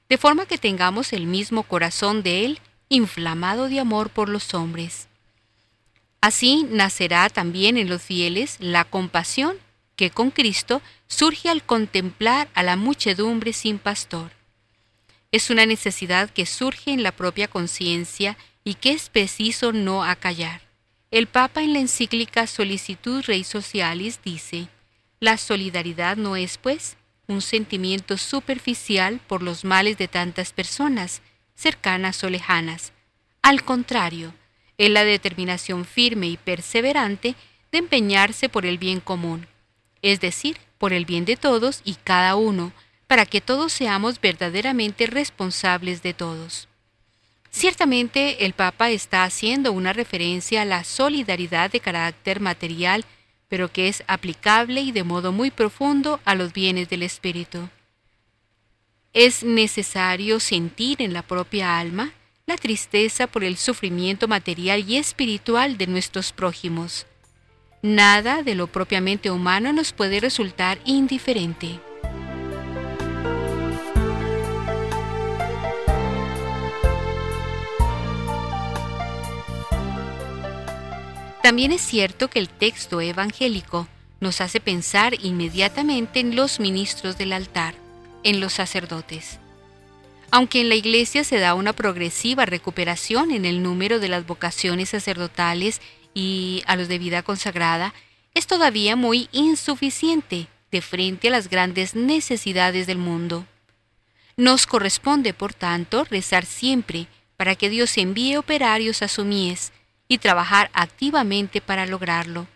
[0.07, 5.07] de forma que tengamos el mismo corazón de Él inflamado de amor por los hombres.
[6.21, 9.57] Así nacerá también en los fieles la compasión
[9.99, 14.31] que con Cristo surge al contemplar a la muchedumbre sin pastor.
[15.33, 20.61] Es una necesidad que surge en la propia conciencia y que es preciso no acallar.
[21.11, 24.69] El Papa en la encíclica Solicitud Rei Socialis dice,
[25.19, 26.95] la solidaridad no es, pues,
[27.27, 31.21] un sentimiento superficial por los males de tantas personas,
[31.55, 32.93] cercanas o lejanas.
[33.41, 34.33] Al contrario,
[34.77, 37.35] es la determinación firme y perseverante
[37.73, 39.45] de empeñarse por el bien común,
[40.01, 42.71] es decir, por el bien de todos y cada uno,
[43.07, 46.67] para que todos seamos verdaderamente responsables de todos.
[47.51, 53.05] Ciertamente el Papa está haciendo una referencia a la solidaridad de carácter material,
[53.47, 57.69] pero que es aplicable y de modo muy profundo a los bienes del espíritu.
[59.13, 62.13] Es necesario sentir en la propia alma
[62.45, 67.07] la tristeza por el sufrimiento material y espiritual de nuestros prójimos.
[67.81, 71.79] Nada de lo propiamente humano nos puede resultar indiferente.
[81.41, 83.87] También es cierto que el texto evangélico
[84.19, 87.75] nos hace pensar inmediatamente en los ministros del altar,
[88.23, 89.39] en los sacerdotes.
[90.31, 94.89] Aunque en la Iglesia se da una progresiva recuperación en el número de las vocaciones
[94.89, 95.79] sacerdotales
[96.13, 97.93] y a los de vida consagrada,
[98.33, 103.45] es todavía muy insuficiente de frente a las grandes necesidades del mundo.
[104.37, 107.07] Nos corresponde, por tanto, rezar siempre
[107.37, 109.71] para que Dios envíe operarios a su mies,
[110.11, 112.47] y trabajar activamente para lograrlo.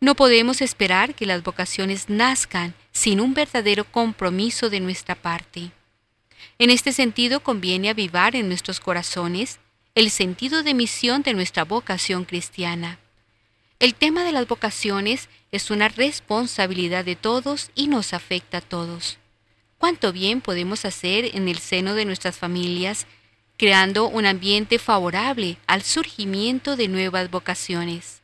[0.00, 5.70] No podemos esperar que las vocaciones nazcan sin un verdadero compromiso de nuestra parte.
[6.58, 9.60] En este sentido conviene avivar en nuestros corazones
[9.98, 13.00] el sentido de misión de nuestra vocación cristiana.
[13.80, 19.18] El tema de las vocaciones es una responsabilidad de todos y nos afecta a todos.
[19.76, 23.08] ¿Cuánto bien podemos hacer en el seno de nuestras familias
[23.56, 28.22] creando un ambiente favorable al surgimiento de nuevas vocaciones.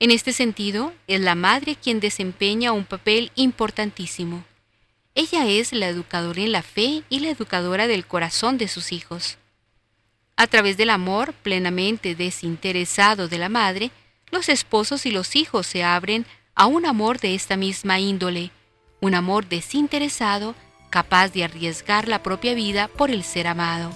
[0.00, 4.44] En este sentido, es la madre quien desempeña un papel importantísimo.
[5.14, 9.38] Ella es la educadora en la fe y la educadora del corazón de sus hijos.
[10.36, 13.90] A través del amor plenamente desinteresado de la madre,
[14.30, 16.26] los esposos y los hijos se abren
[16.56, 18.50] a un amor de esta misma índole,
[19.00, 20.54] un amor desinteresado
[20.90, 23.90] capaz de arriesgar la propia vida por el ser amado.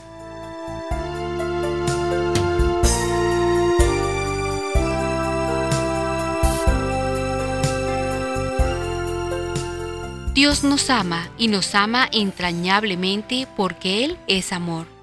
[10.34, 14.97] Dios nos ama y nos ama entrañablemente porque Él es amor.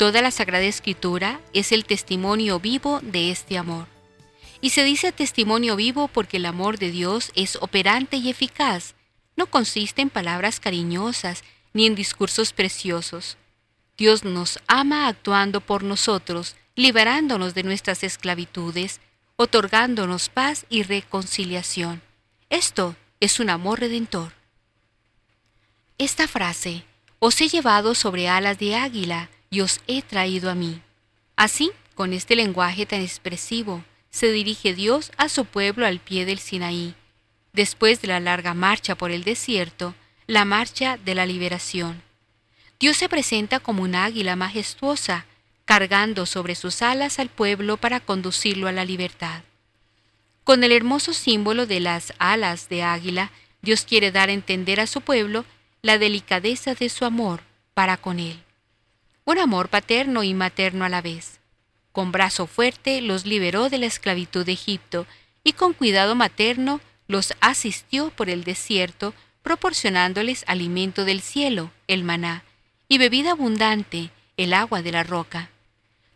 [0.00, 3.86] Toda la Sagrada Escritura es el testimonio vivo de este amor.
[4.62, 8.94] Y se dice testimonio vivo porque el amor de Dios es operante y eficaz.
[9.36, 11.44] No consiste en palabras cariñosas
[11.74, 13.36] ni en discursos preciosos.
[13.98, 19.02] Dios nos ama actuando por nosotros, liberándonos de nuestras esclavitudes,
[19.36, 22.00] otorgándonos paz y reconciliación.
[22.48, 24.32] Esto es un amor redentor.
[25.98, 26.84] Esta frase,
[27.18, 30.80] os he llevado sobre alas de águila y os he traído a mí.
[31.36, 36.38] Así, con este lenguaje tan expresivo, se dirige Dios a su pueblo al pie del
[36.38, 36.94] Sinaí,
[37.52, 39.94] después de la larga marcha por el desierto,
[40.26, 42.02] la marcha de la liberación.
[42.78, 45.26] Dios se presenta como un águila majestuosa,
[45.64, 49.42] cargando sobre sus alas al pueblo para conducirlo a la libertad.
[50.44, 53.30] Con el hermoso símbolo de las alas de águila,
[53.62, 55.44] Dios quiere dar a entender a su pueblo
[55.82, 57.42] la delicadeza de su amor
[57.74, 58.42] para con él.
[59.24, 61.40] Un amor paterno y materno a la vez.
[61.92, 65.06] Con brazo fuerte los liberó de la esclavitud de Egipto
[65.44, 72.44] y con cuidado materno los asistió por el desierto, proporcionándoles alimento del cielo, el maná,
[72.88, 75.50] y bebida abundante, el agua de la roca.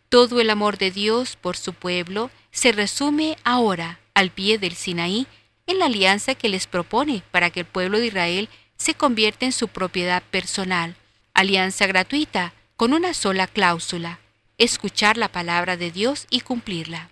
[0.09, 5.27] Todo el amor de Dios por su pueblo se resume ahora, al pie del Sinaí,
[5.67, 9.51] en la alianza que les propone para que el pueblo de Israel se convierta en
[9.51, 10.95] su propiedad personal,
[11.33, 14.19] alianza gratuita, con una sola cláusula,
[14.57, 17.09] escuchar la palabra de Dios y cumplirla.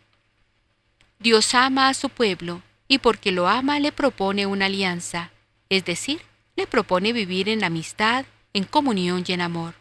[1.20, 5.32] Dios ama a su pueblo y porque lo ama le propone una alianza,
[5.70, 6.22] es decir,
[6.58, 9.76] le propone vivir en amistad, en comunión y en amor.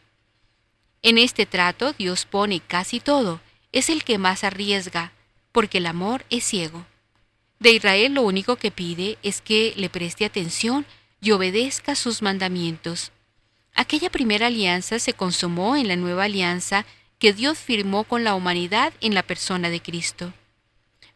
[1.03, 3.41] En este trato Dios pone casi todo,
[3.73, 5.13] es el que más arriesga,
[5.51, 6.87] porque el amor es ciego.
[7.59, 10.87] De Israel lo único que pide es que le preste atención
[11.21, 13.11] y obedezca sus mandamientos.
[13.75, 16.85] Aquella primera alianza se consumó en la nueva alianza
[17.19, 20.33] que Dios firmó con la humanidad en la persona de Cristo.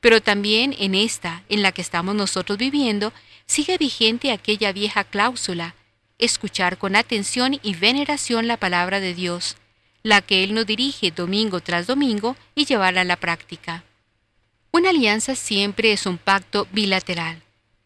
[0.01, 3.13] Pero también en esta, en la que estamos nosotros viviendo,
[3.47, 5.75] sigue vigente aquella vieja cláusula,
[6.19, 9.57] escuchar con atención y veneración la palabra de Dios,
[10.03, 13.85] la que Él nos dirige domingo tras domingo y llevarla a la práctica.
[14.71, 17.43] Una alianza siempre es un pacto bilateral.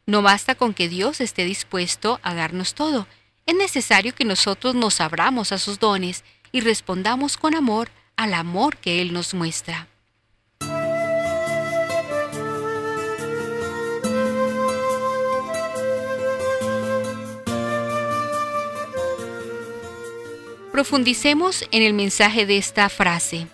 [0.06, 3.06] No basta con que Dios esté dispuesto a darnos todo,
[3.46, 8.76] es necesario que nosotros nos abramos a sus dones y respondamos con amor al amor
[8.76, 9.88] que Él nos muestra.
[20.72, 23.46] Profundicemos en el mensaje de esta frase.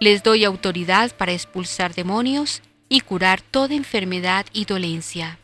[0.00, 5.38] Les doy autoridad para expulsar demonios y curar toda enfermedad y dolencia.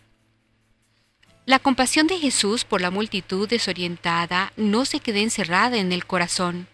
[1.51, 6.69] La compasión de Jesús por la multitud desorientada no se queda encerrada en el corazón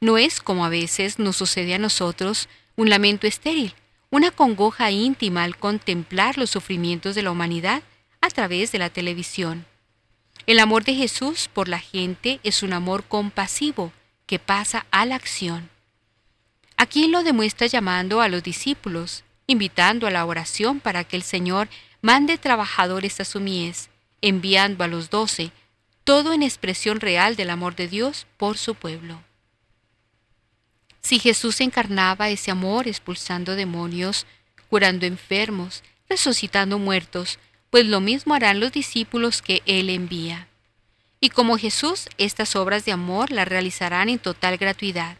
[0.00, 3.72] no es, como a veces nos sucede a nosotros, un lamento estéril,
[4.10, 7.84] una congoja íntima al contemplar los sufrimientos de la humanidad
[8.20, 9.64] a través de la televisión.
[10.46, 13.92] El amor de Jesús por la gente es un amor compasivo
[14.26, 15.70] que pasa a la acción.
[16.76, 21.68] Aquí lo demuestra llamando a los discípulos, invitando a la oración para que el Señor
[22.02, 23.88] mande trabajadores a su mies,
[24.28, 25.52] enviando a los doce,
[26.04, 29.22] todo en expresión real del amor de Dios por su pueblo.
[31.00, 34.26] Si Jesús encarnaba ese amor expulsando demonios,
[34.68, 37.38] curando enfermos, resucitando muertos,
[37.70, 40.48] pues lo mismo harán los discípulos que Él envía.
[41.20, 45.16] Y como Jesús, estas obras de amor las realizarán en total gratuidad.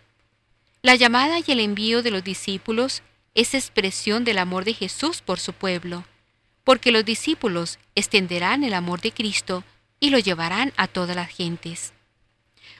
[0.82, 3.02] La llamada y el envío de los discípulos
[3.34, 6.04] es expresión del amor de Jesús por su pueblo,
[6.66, 9.62] porque los discípulos extenderán el amor de Cristo
[10.00, 11.92] y lo llevarán a todas las gentes.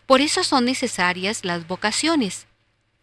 [0.06, 2.48] Por eso son necesarias las vocaciones,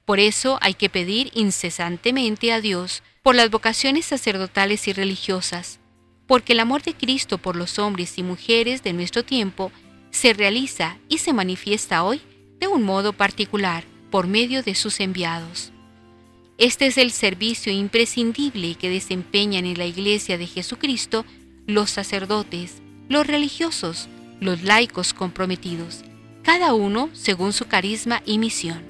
[0.04, 5.80] por eso hay que pedir incesantemente a Dios por las vocaciones sacerdotales y religiosas,
[6.28, 9.72] porque el amor de Cristo por los hombres y mujeres de nuestro tiempo
[10.12, 12.22] se realiza y se manifiesta hoy
[12.60, 15.72] de un modo particular por medio de sus enviados.
[16.64, 21.26] Este es el servicio imprescindible que desempeñan en la Iglesia de Jesucristo
[21.68, 24.08] los sacerdotes, los religiosos,
[24.40, 26.06] los laicos comprometidos,
[26.42, 28.82] cada uno según su carisma y misión.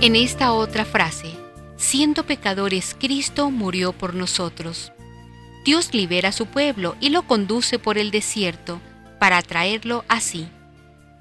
[0.00, 1.28] En esta otra frase,
[1.76, 4.90] siendo pecadores, Cristo murió por nosotros.
[5.64, 8.80] Dios libera a su pueblo y lo conduce por el desierto
[9.18, 10.48] para atraerlo así.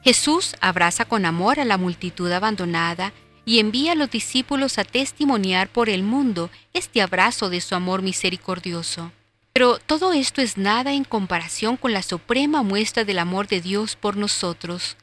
[0.01, 3.11] Jesús abraza con amor a la multitud abandonada
[3.45, 8.01] y envía a los discípulos a testimoniar por el mundo este abrazo de su amor
[8.01, 9.11] misericordioso.
[9.51, 13.97] Pero todo esto es nada en comparación con la suprema muestra del amor de Dios
[13.97, 14.95] por nosotros.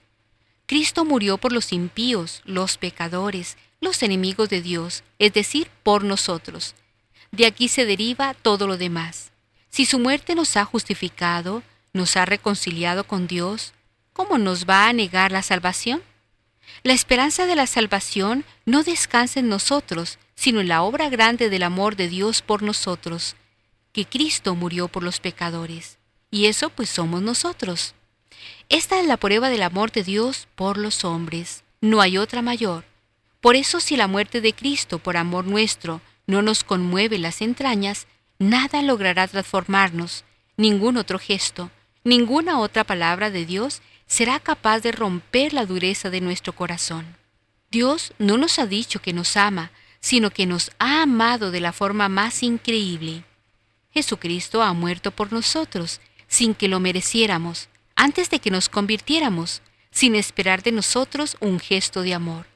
[0.66, 6.74] Cristo murió por los impíos, los pecadores, los enemigos de Dios, es decir, por nosotros.
[7.32, 9.32] De aquí se deriva todo lo demás.
[9.68, 11.62] Si su muerte nos ha justificado,
[11.92, 13.72] nos ha reconciliado con Dios,
[14.12, 16.02] ¿cómo nos va a negar la salvación?
[16.82, 21.62] La esperanza de la salvación no descansa en nosotros, sino en la obra grande del
[21.62, 23.36] amor de Dios por nosotros,
[23.92, 25.98] que Cristo murió por los pecadores.
[26.30, 27.94] Y eso pues somos nosotros.
[28.68, 31.64] Esta es la prueba del amor de Dios por los hombres.
[31.80, 32.84] No hay otra mayor.
[33.40, 38.06] Por eso si la muerte de Cristo por amor nuestro no nos conmueve las entrañas,
[38.38, 40.24] nada logrará transformarnos,
[40.56, 41.70] ningún otro gesto,
[42.04, 47.16] ninguna otra palabra de Dios será capaz de romper la dureza de nuestro corazón.
[47.70, 49.70] Dios no nos ha dicho que nos ama,
[50.00, 53.24] sino que nos ha amado de la forma más increíble.
[53.90, 60.14] Jesucristo ha muerto por nosotros, sin que lo mereciéramos, antes de que nos convirtiéramos, sin
[60.14, 62.46] esperar de nosotros un gesto de amor.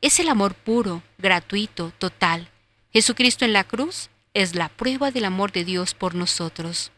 [0.00, 2.48] Es el amor puro, gratuito, total.
[2.94, 6.92] Jesucristo en la cruz es la prueba del amor de Dios por nosotros.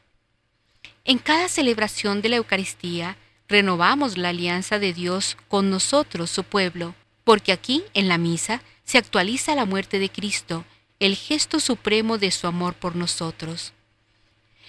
[1.06, 3.16] En cada celebración de la Eucaristía,
[3.48, 6.94] renovamos la alianza de Dios con nosotros, su pueblo,
[7.24, 10.66] porque aquí, en la misa, se actualiza la muerte de Cristo,
[11.00, 13.72] el gesto supremo de su amor por nosotros.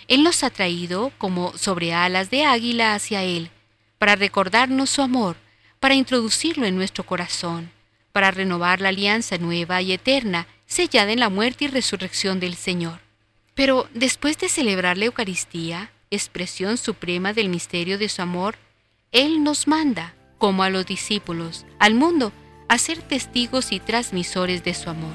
[0.08, 3.52] Él nos ha traído como sobre alas de águila hacia Él,
[3.98, 5.36] para recordarnos su amor,
[5.82, 7.70] para introducirlo en nuestro corazón,
[8.14, 13.00] para renovar la alianza nueva y eterna, sellada en la muerte y resurrección del Señor.
[13.56, 18.56] Pero después de celebrar la Eucaristía, expresión suprema del misterio de su amor,
[19.12, 22.32] él nos manda, como a los discípulos, al mundo,
[22.68, 25.14] a ser testigos y transmisores de su amor.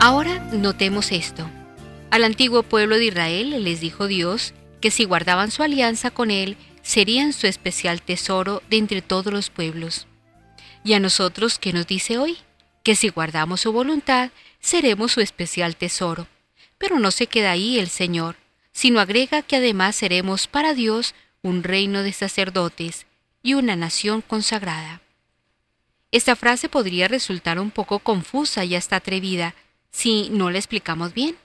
[0.00, 1.48] Ahora notemos esto.
[2.10, 6.56] Al antiguo pueblo de Israel les dijo Dios que si guardaban su alianza con Él,
[6.82, 10.06] serían su especial tesoro de entre todos los pueblos.
[10.84, 12.38] ¿Y a nosotros qué nos dice hoy?
[12.88, 16.26] que si guardamos su voluntad, seremos su especial tesoro.
[16.78, 18.36] Pero no se queda ahí el Señor,
[18.72, 23.04] sino agrega que además seremos para Dios un reino de sacerdotes
[23.42, 25.02] y una nación consagrada.
[26.12, 29.54] Esta frase podría resultar un poco confusa y hasta atrevida
[29.90, 31.36] si no la explicamos bien.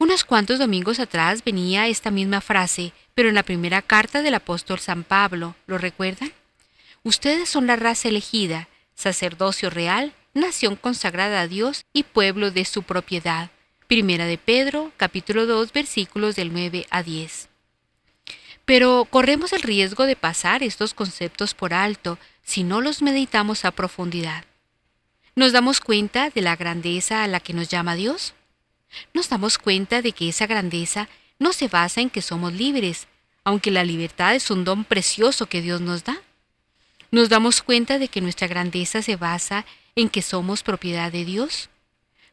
[0.00, 4.78] Unos cuantos domingos atrás venía esta misma frase, pero en la primera carta del apóstol
[4.78, 6.32] San Pablo, ¿lo recuerdan?
[7.02, 12.82] Ustedes son la raza elegida, sacerdocio real, nación consagrada a Dios y pueblo de su
[12.82, 13.50] propiedad.
[13.88, 17.50] Primera de Pedro, capítulo 2, versículos del 9 a 10.
[18.64, 23.70] Pero corremos el riesgo de pasar estos conceptos por alto si no los meditamos a
[23.70, 24.46] profundidad.
[25.34, 28.32] ¿Nos damos cuenta de la grandeza a la que nos llama Dios?
[29.14, 33.06] ¿Nos damos cuenta de que esa grandeza no se basa en que somos libres,
[33.44, 36.20] aunque la libertad es un don precioso que Dios nos da?
[37.10, 39.64] ¿Nos damos cuenta de que nuestra grandeza se basa
[39.96, 41.70] en que somos propiedad de Dios?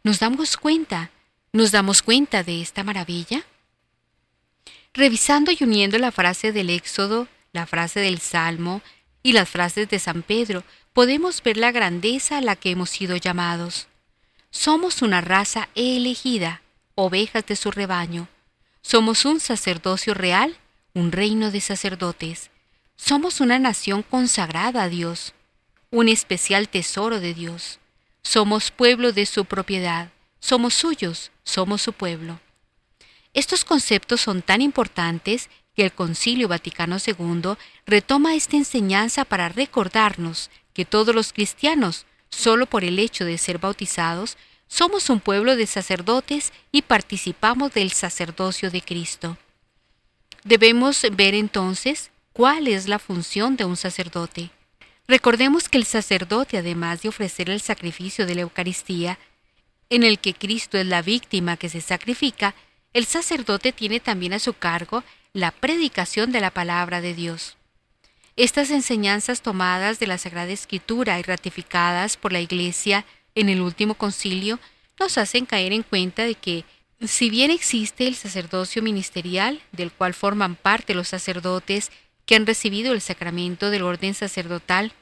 [0.03, 1.11] ¿Nos damos cuenta?
[1.51, 3.43] ¿Nos damos cuenta de esta maravilla?
[4.93, 8.81] Revisando y uniendo la frase del Éxodo, la frase del Salmo
[9.23, 13.15] y las frases de San Pedro, podemos ver la grandeza a la que hemos sido
[13.17, 13.87] llamados.
[14.59, 16.63] Somos una raza elegida,
[16.95, 18.27] ovejas de su rebaño.
[18.81, 20.57] Somos un sacerdocio real,
[20.95, 22.49] un reino de sacerdotes.
[22.95, 25.35] Somos una nación consagrada a Dios
[25.91, 27.79] un especial tesoro de Dios.
[28.23, 32.39] Somos pueblo de su propiedad, somos suyos, somos su pueblo.
[33.35, 37.53] Estos conceptos son tan importantes que el Concilio Vaticano II
[37.85, 43.57] retoma esta enseñanza para recordarnos que todos los cristianos, solo por el hecho de ser
[43.57, 49.37] bautizados, somos un pueblo de sacerdotes y participamos del sacerdocio de Cristo.
[50.43, 54.51] Debemos ver entonces cuál es la función de un sacerdote.
[55.07, 59.17] Recordemos que el sacerdote, además de ofrecer el sacrificio de la Eucaristía,
[59.89, 62.55] en el que Cristo es la víctima que se sacrifica,
[62.93, 65.03] el sacerdote tiene también a su cargo
[65.33, 67.56] la predicación de la palabra de Dios.
[68.37, 73.95] Estas enseñanzas tomadas de la Sagrada Escritura y ratificadas por la Iglesia en el último
[73.95, 74.59] concilio
[74.99, 76.63] nos hacen caer en cuenta de que,
[77.03, 81.91] si bien existe el sacerdocio ministerial, del cual forman parte los sacerdotes
[82.27, 84.93] que han recibido el sacramento del orden sacerdotal,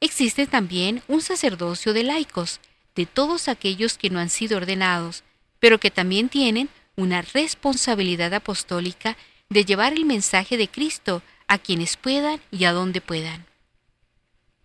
[0.00, 2.60] existe también un sacerdocio de laicos,
[2.96, 5.22] de todos aquellos que no han sido ordenados,
[5.58, 9.18] pero que también tienen una responsabilidad apostólica
[9.50, 13.44] de llevar el mensaje de Cristo a quienes puedan y a donde puedan.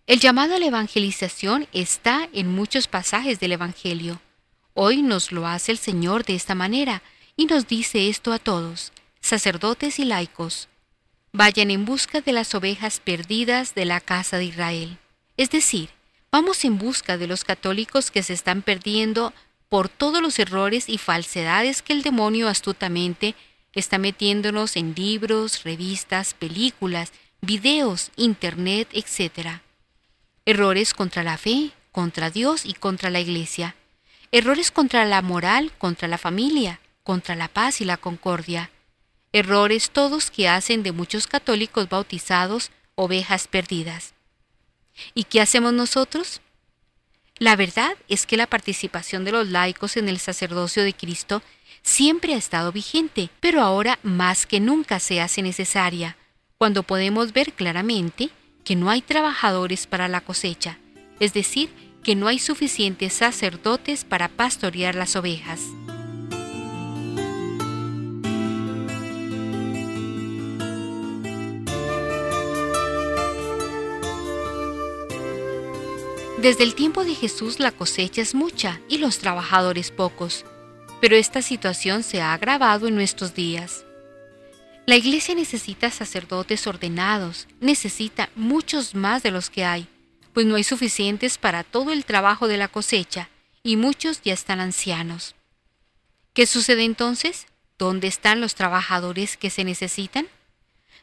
[0.06, 4.20] El llamado a la evangelización está en muchos pasajes del Evangelio.
[4.72, 7.02] Hoy nos lo hace el Señor de esta manera
[7.36, 10.68] y nos dice esto a todos, sacerdotes y laicos.
[11.32, 14.98] Vayan en busca de las ovejas perdidas de la casa de Israel.
[15.36, 15.90] Es decir,
[16.30, 19.34] vamos en busca de los católicos que se están perdiendo
[19.68, 23.34] por todos los errores y falsedades que el demonio astutamente
[23.76, 27.12] está metiéndonos en libros, revistas, películas,
[27.42, 29.60] videos, internet, etc.
[30.46, 33.76] Errores contra la fe, contra Dios y contra la Iglesia.
[34.32, 38.70] Errores contra la moral, contra la familia, contra la paz y la concordia.
[39.32, 44.14] Errores todos que hacen de muchos católicos bautizados ovejas perdidas.
[45.14, 46.40] ¿Y qué hacemos nosotros?
[47.38, 51.42] La verdad es que la participación de los laicos en el sacerdocio de Cristo
[51.86, 56.16] siempre ha estado vigente, pero ahora más que nunca se hace necesaria,
[56.58, 58.30] cuando podemos ver claramente
[58.64, 60.78] que no hay trabajadores para la cosecha,
[61.20, 61.70] es decir,
[62.02, 65.60] que no hay suficientes sacerdotes para pastorear las ovejas.
[76.38, 80.44] Desde el tiempo de Jesús la cosecha es mucha y los trabajadores pocos,
[81.00, 83.84] pero esta situación se ha agravado en nuestros días.
[84.86, 89.88] La iglesia necesita sacerdotes ordenados, necesita muchos más de los que hay,
[90.32, 93.28] pues no hay suficientes para todo el trabajo de la cosecha
[93.62, 95.34] y muchos ya están ancianos.
[96.34, 97.46] ¿Qué sucede entonces?
[97.78, 100.28] ¿Dónde están los trabajadores que se necesitan?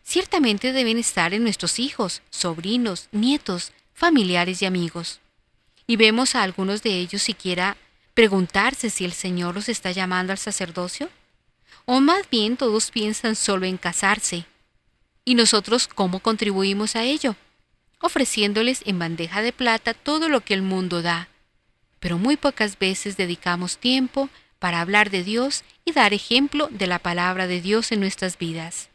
[0.03, 5.19] Ciertamente deben estar en nuestros hijos, sobrinos, nietos, familiares y amigos
[5.87, 7.77] y vemos a algunos de ellos siquiera
[8.13, 11.09] preguntarse si el Señor los está llamando al sacerdocio?
[11.85, 14.45] ¿O más bien todos piensan solo en casarse?
[15.25, 17.35] ¿Y nosotros cómo contribuimos a ello?
[17.99, 21.29] Ofreciéndoles en bandeja de plata todo lo que el mundo da.
[21.99, 26.99] Pero muy pocas veces dedicamos tiempo para hablar de Dios y dar ejemplo de la
[26.99, 28.89] palabra de Dios en nuestras vidas.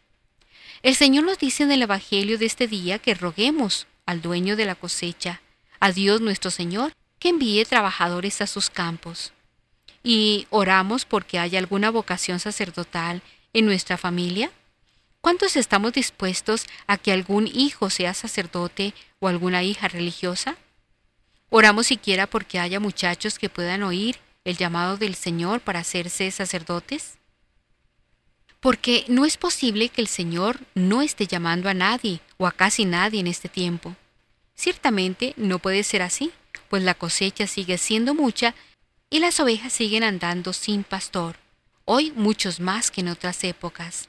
[0.83, 4.65] El Señor nos dice en el Evangelio de este día que roguemos al dueño de
[4.65, 5.43] la cosecha
[5.81, 9.33] a Dios nuestro Señor que envíe trabajadores a sus campos.
[10.03, 14.51] Y oramos porque haya alguna vocación sacerdotal en nuestra familia.
[15.21, 20.57] ¿Cuántos estamos dispuestos a que algún hijo sea sacerdote o alguna hija religiosa?
[21.51, 27.19] Oramos siquiera porque haya muchachos que puedan oír el llamado del Señor para hacerse sacerdotes.
[28.61, 32.85] Porque no es posible que el Señor no esté llamando a nadie o a casi
[32.85, 33.97] nadie en este tiempo.
[34.55, 36.33] Ciertamente no puede ser así,
[36.69, 38.55] pues la cosecha sigue siendo mucha
[39.11, 41.37] y las ovejas siguen andando sin pastor,
[41.85, 44.09] hoy muchos más que en otras épocas.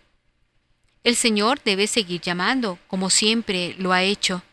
[1.04, 4.44] El Señor debe seguir llamando, como siempre lo ha hecho,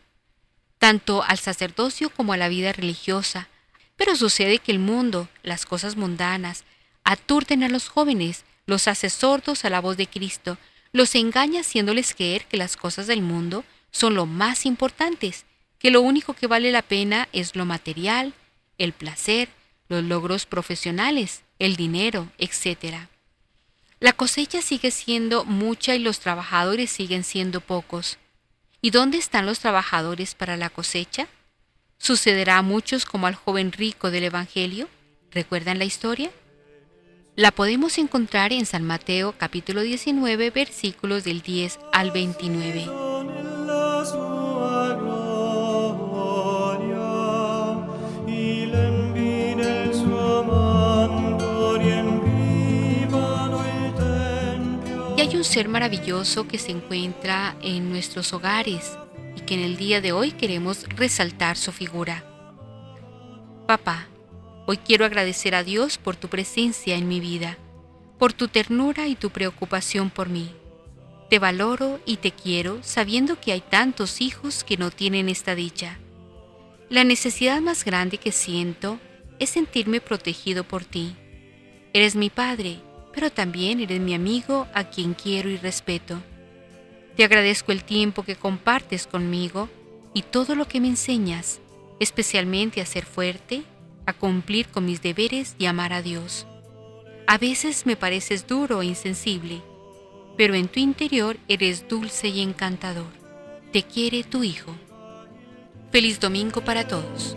[0.79, 3.49] tanto al sacerdocio como a la vida religiosa,
[3.97, 6.63] pero sucede que el mundo, las cosas mundanas,
[7.03, 10.57] aturden a los jóvenes, los hace sordos a la voz de Cristo,
[10.93, 15.45] los engaña haciéndoles creer que las cosas del mundo son lo más importantes
[15.79, 18.33] que lo único que vale la pena es lo material,
[18.77, 19.49] el placer,
[19.89, 23.07] los logros profesionales, el dinero, etc.
[23.99, 28.17] La cosecha sigue siendo mucha y los trabajadores siguen siendo pocos.
[28.81, 31.27] ¿Y dónde están los trabajadores para la cosecha?
[31.97, 34.87] ¿Sucederá a muchos como al joven rico del Evangelio?
[35.31, 36.31] ¿Recuerdan la historia?
[37.35, 43.46] La podemos encontrar en San Mateo capítulo 19 versículos del 10 al 29.
[55.47, 58.97] Ser maravilloso que se encuentra en nuestros hogares
[59.35, 62.23] y que en el día de hoy queremos resaltar su figura.
[63.65, 64.07] Papá,
[64.65, 67.57] hoy quiero agradecer a Dios por tu presencia en mi vida,
[68.19, 70.51] por tu ternura y tu preocupación por mí.
[71.29, 75.97] Te valoro y te quiero sabiendo que hay tantos hijos que no tienen esta dicha.
[76.89, 78.99] La necesidad más grande que siento
[79.39, 81.15] es sentirme protegido por ti.
[81.93, 82.81] Eres mi Padre
[83.17, 86.21] pero también eres mi amigo a quien quiero y respeto.
[87.15, 89.69] Te agradezco el tiempo que compartes conmigo
[90.13, 91.59] y todo lo que me enseñas,
[91.99, 93.63] especialmente a ser fuerte,
[94.05, 96.45] a cumplir con mis deberes y amar a Dios.
[97.25, 99.63] A veces me pareces duro e insensible,
[100.37, 103.11] pero en tu interior eres dulce y encantador.
[103.73, 104.75] Te quiere tu Hijo.
[105.91, 107.35] Feliz domingo para todos.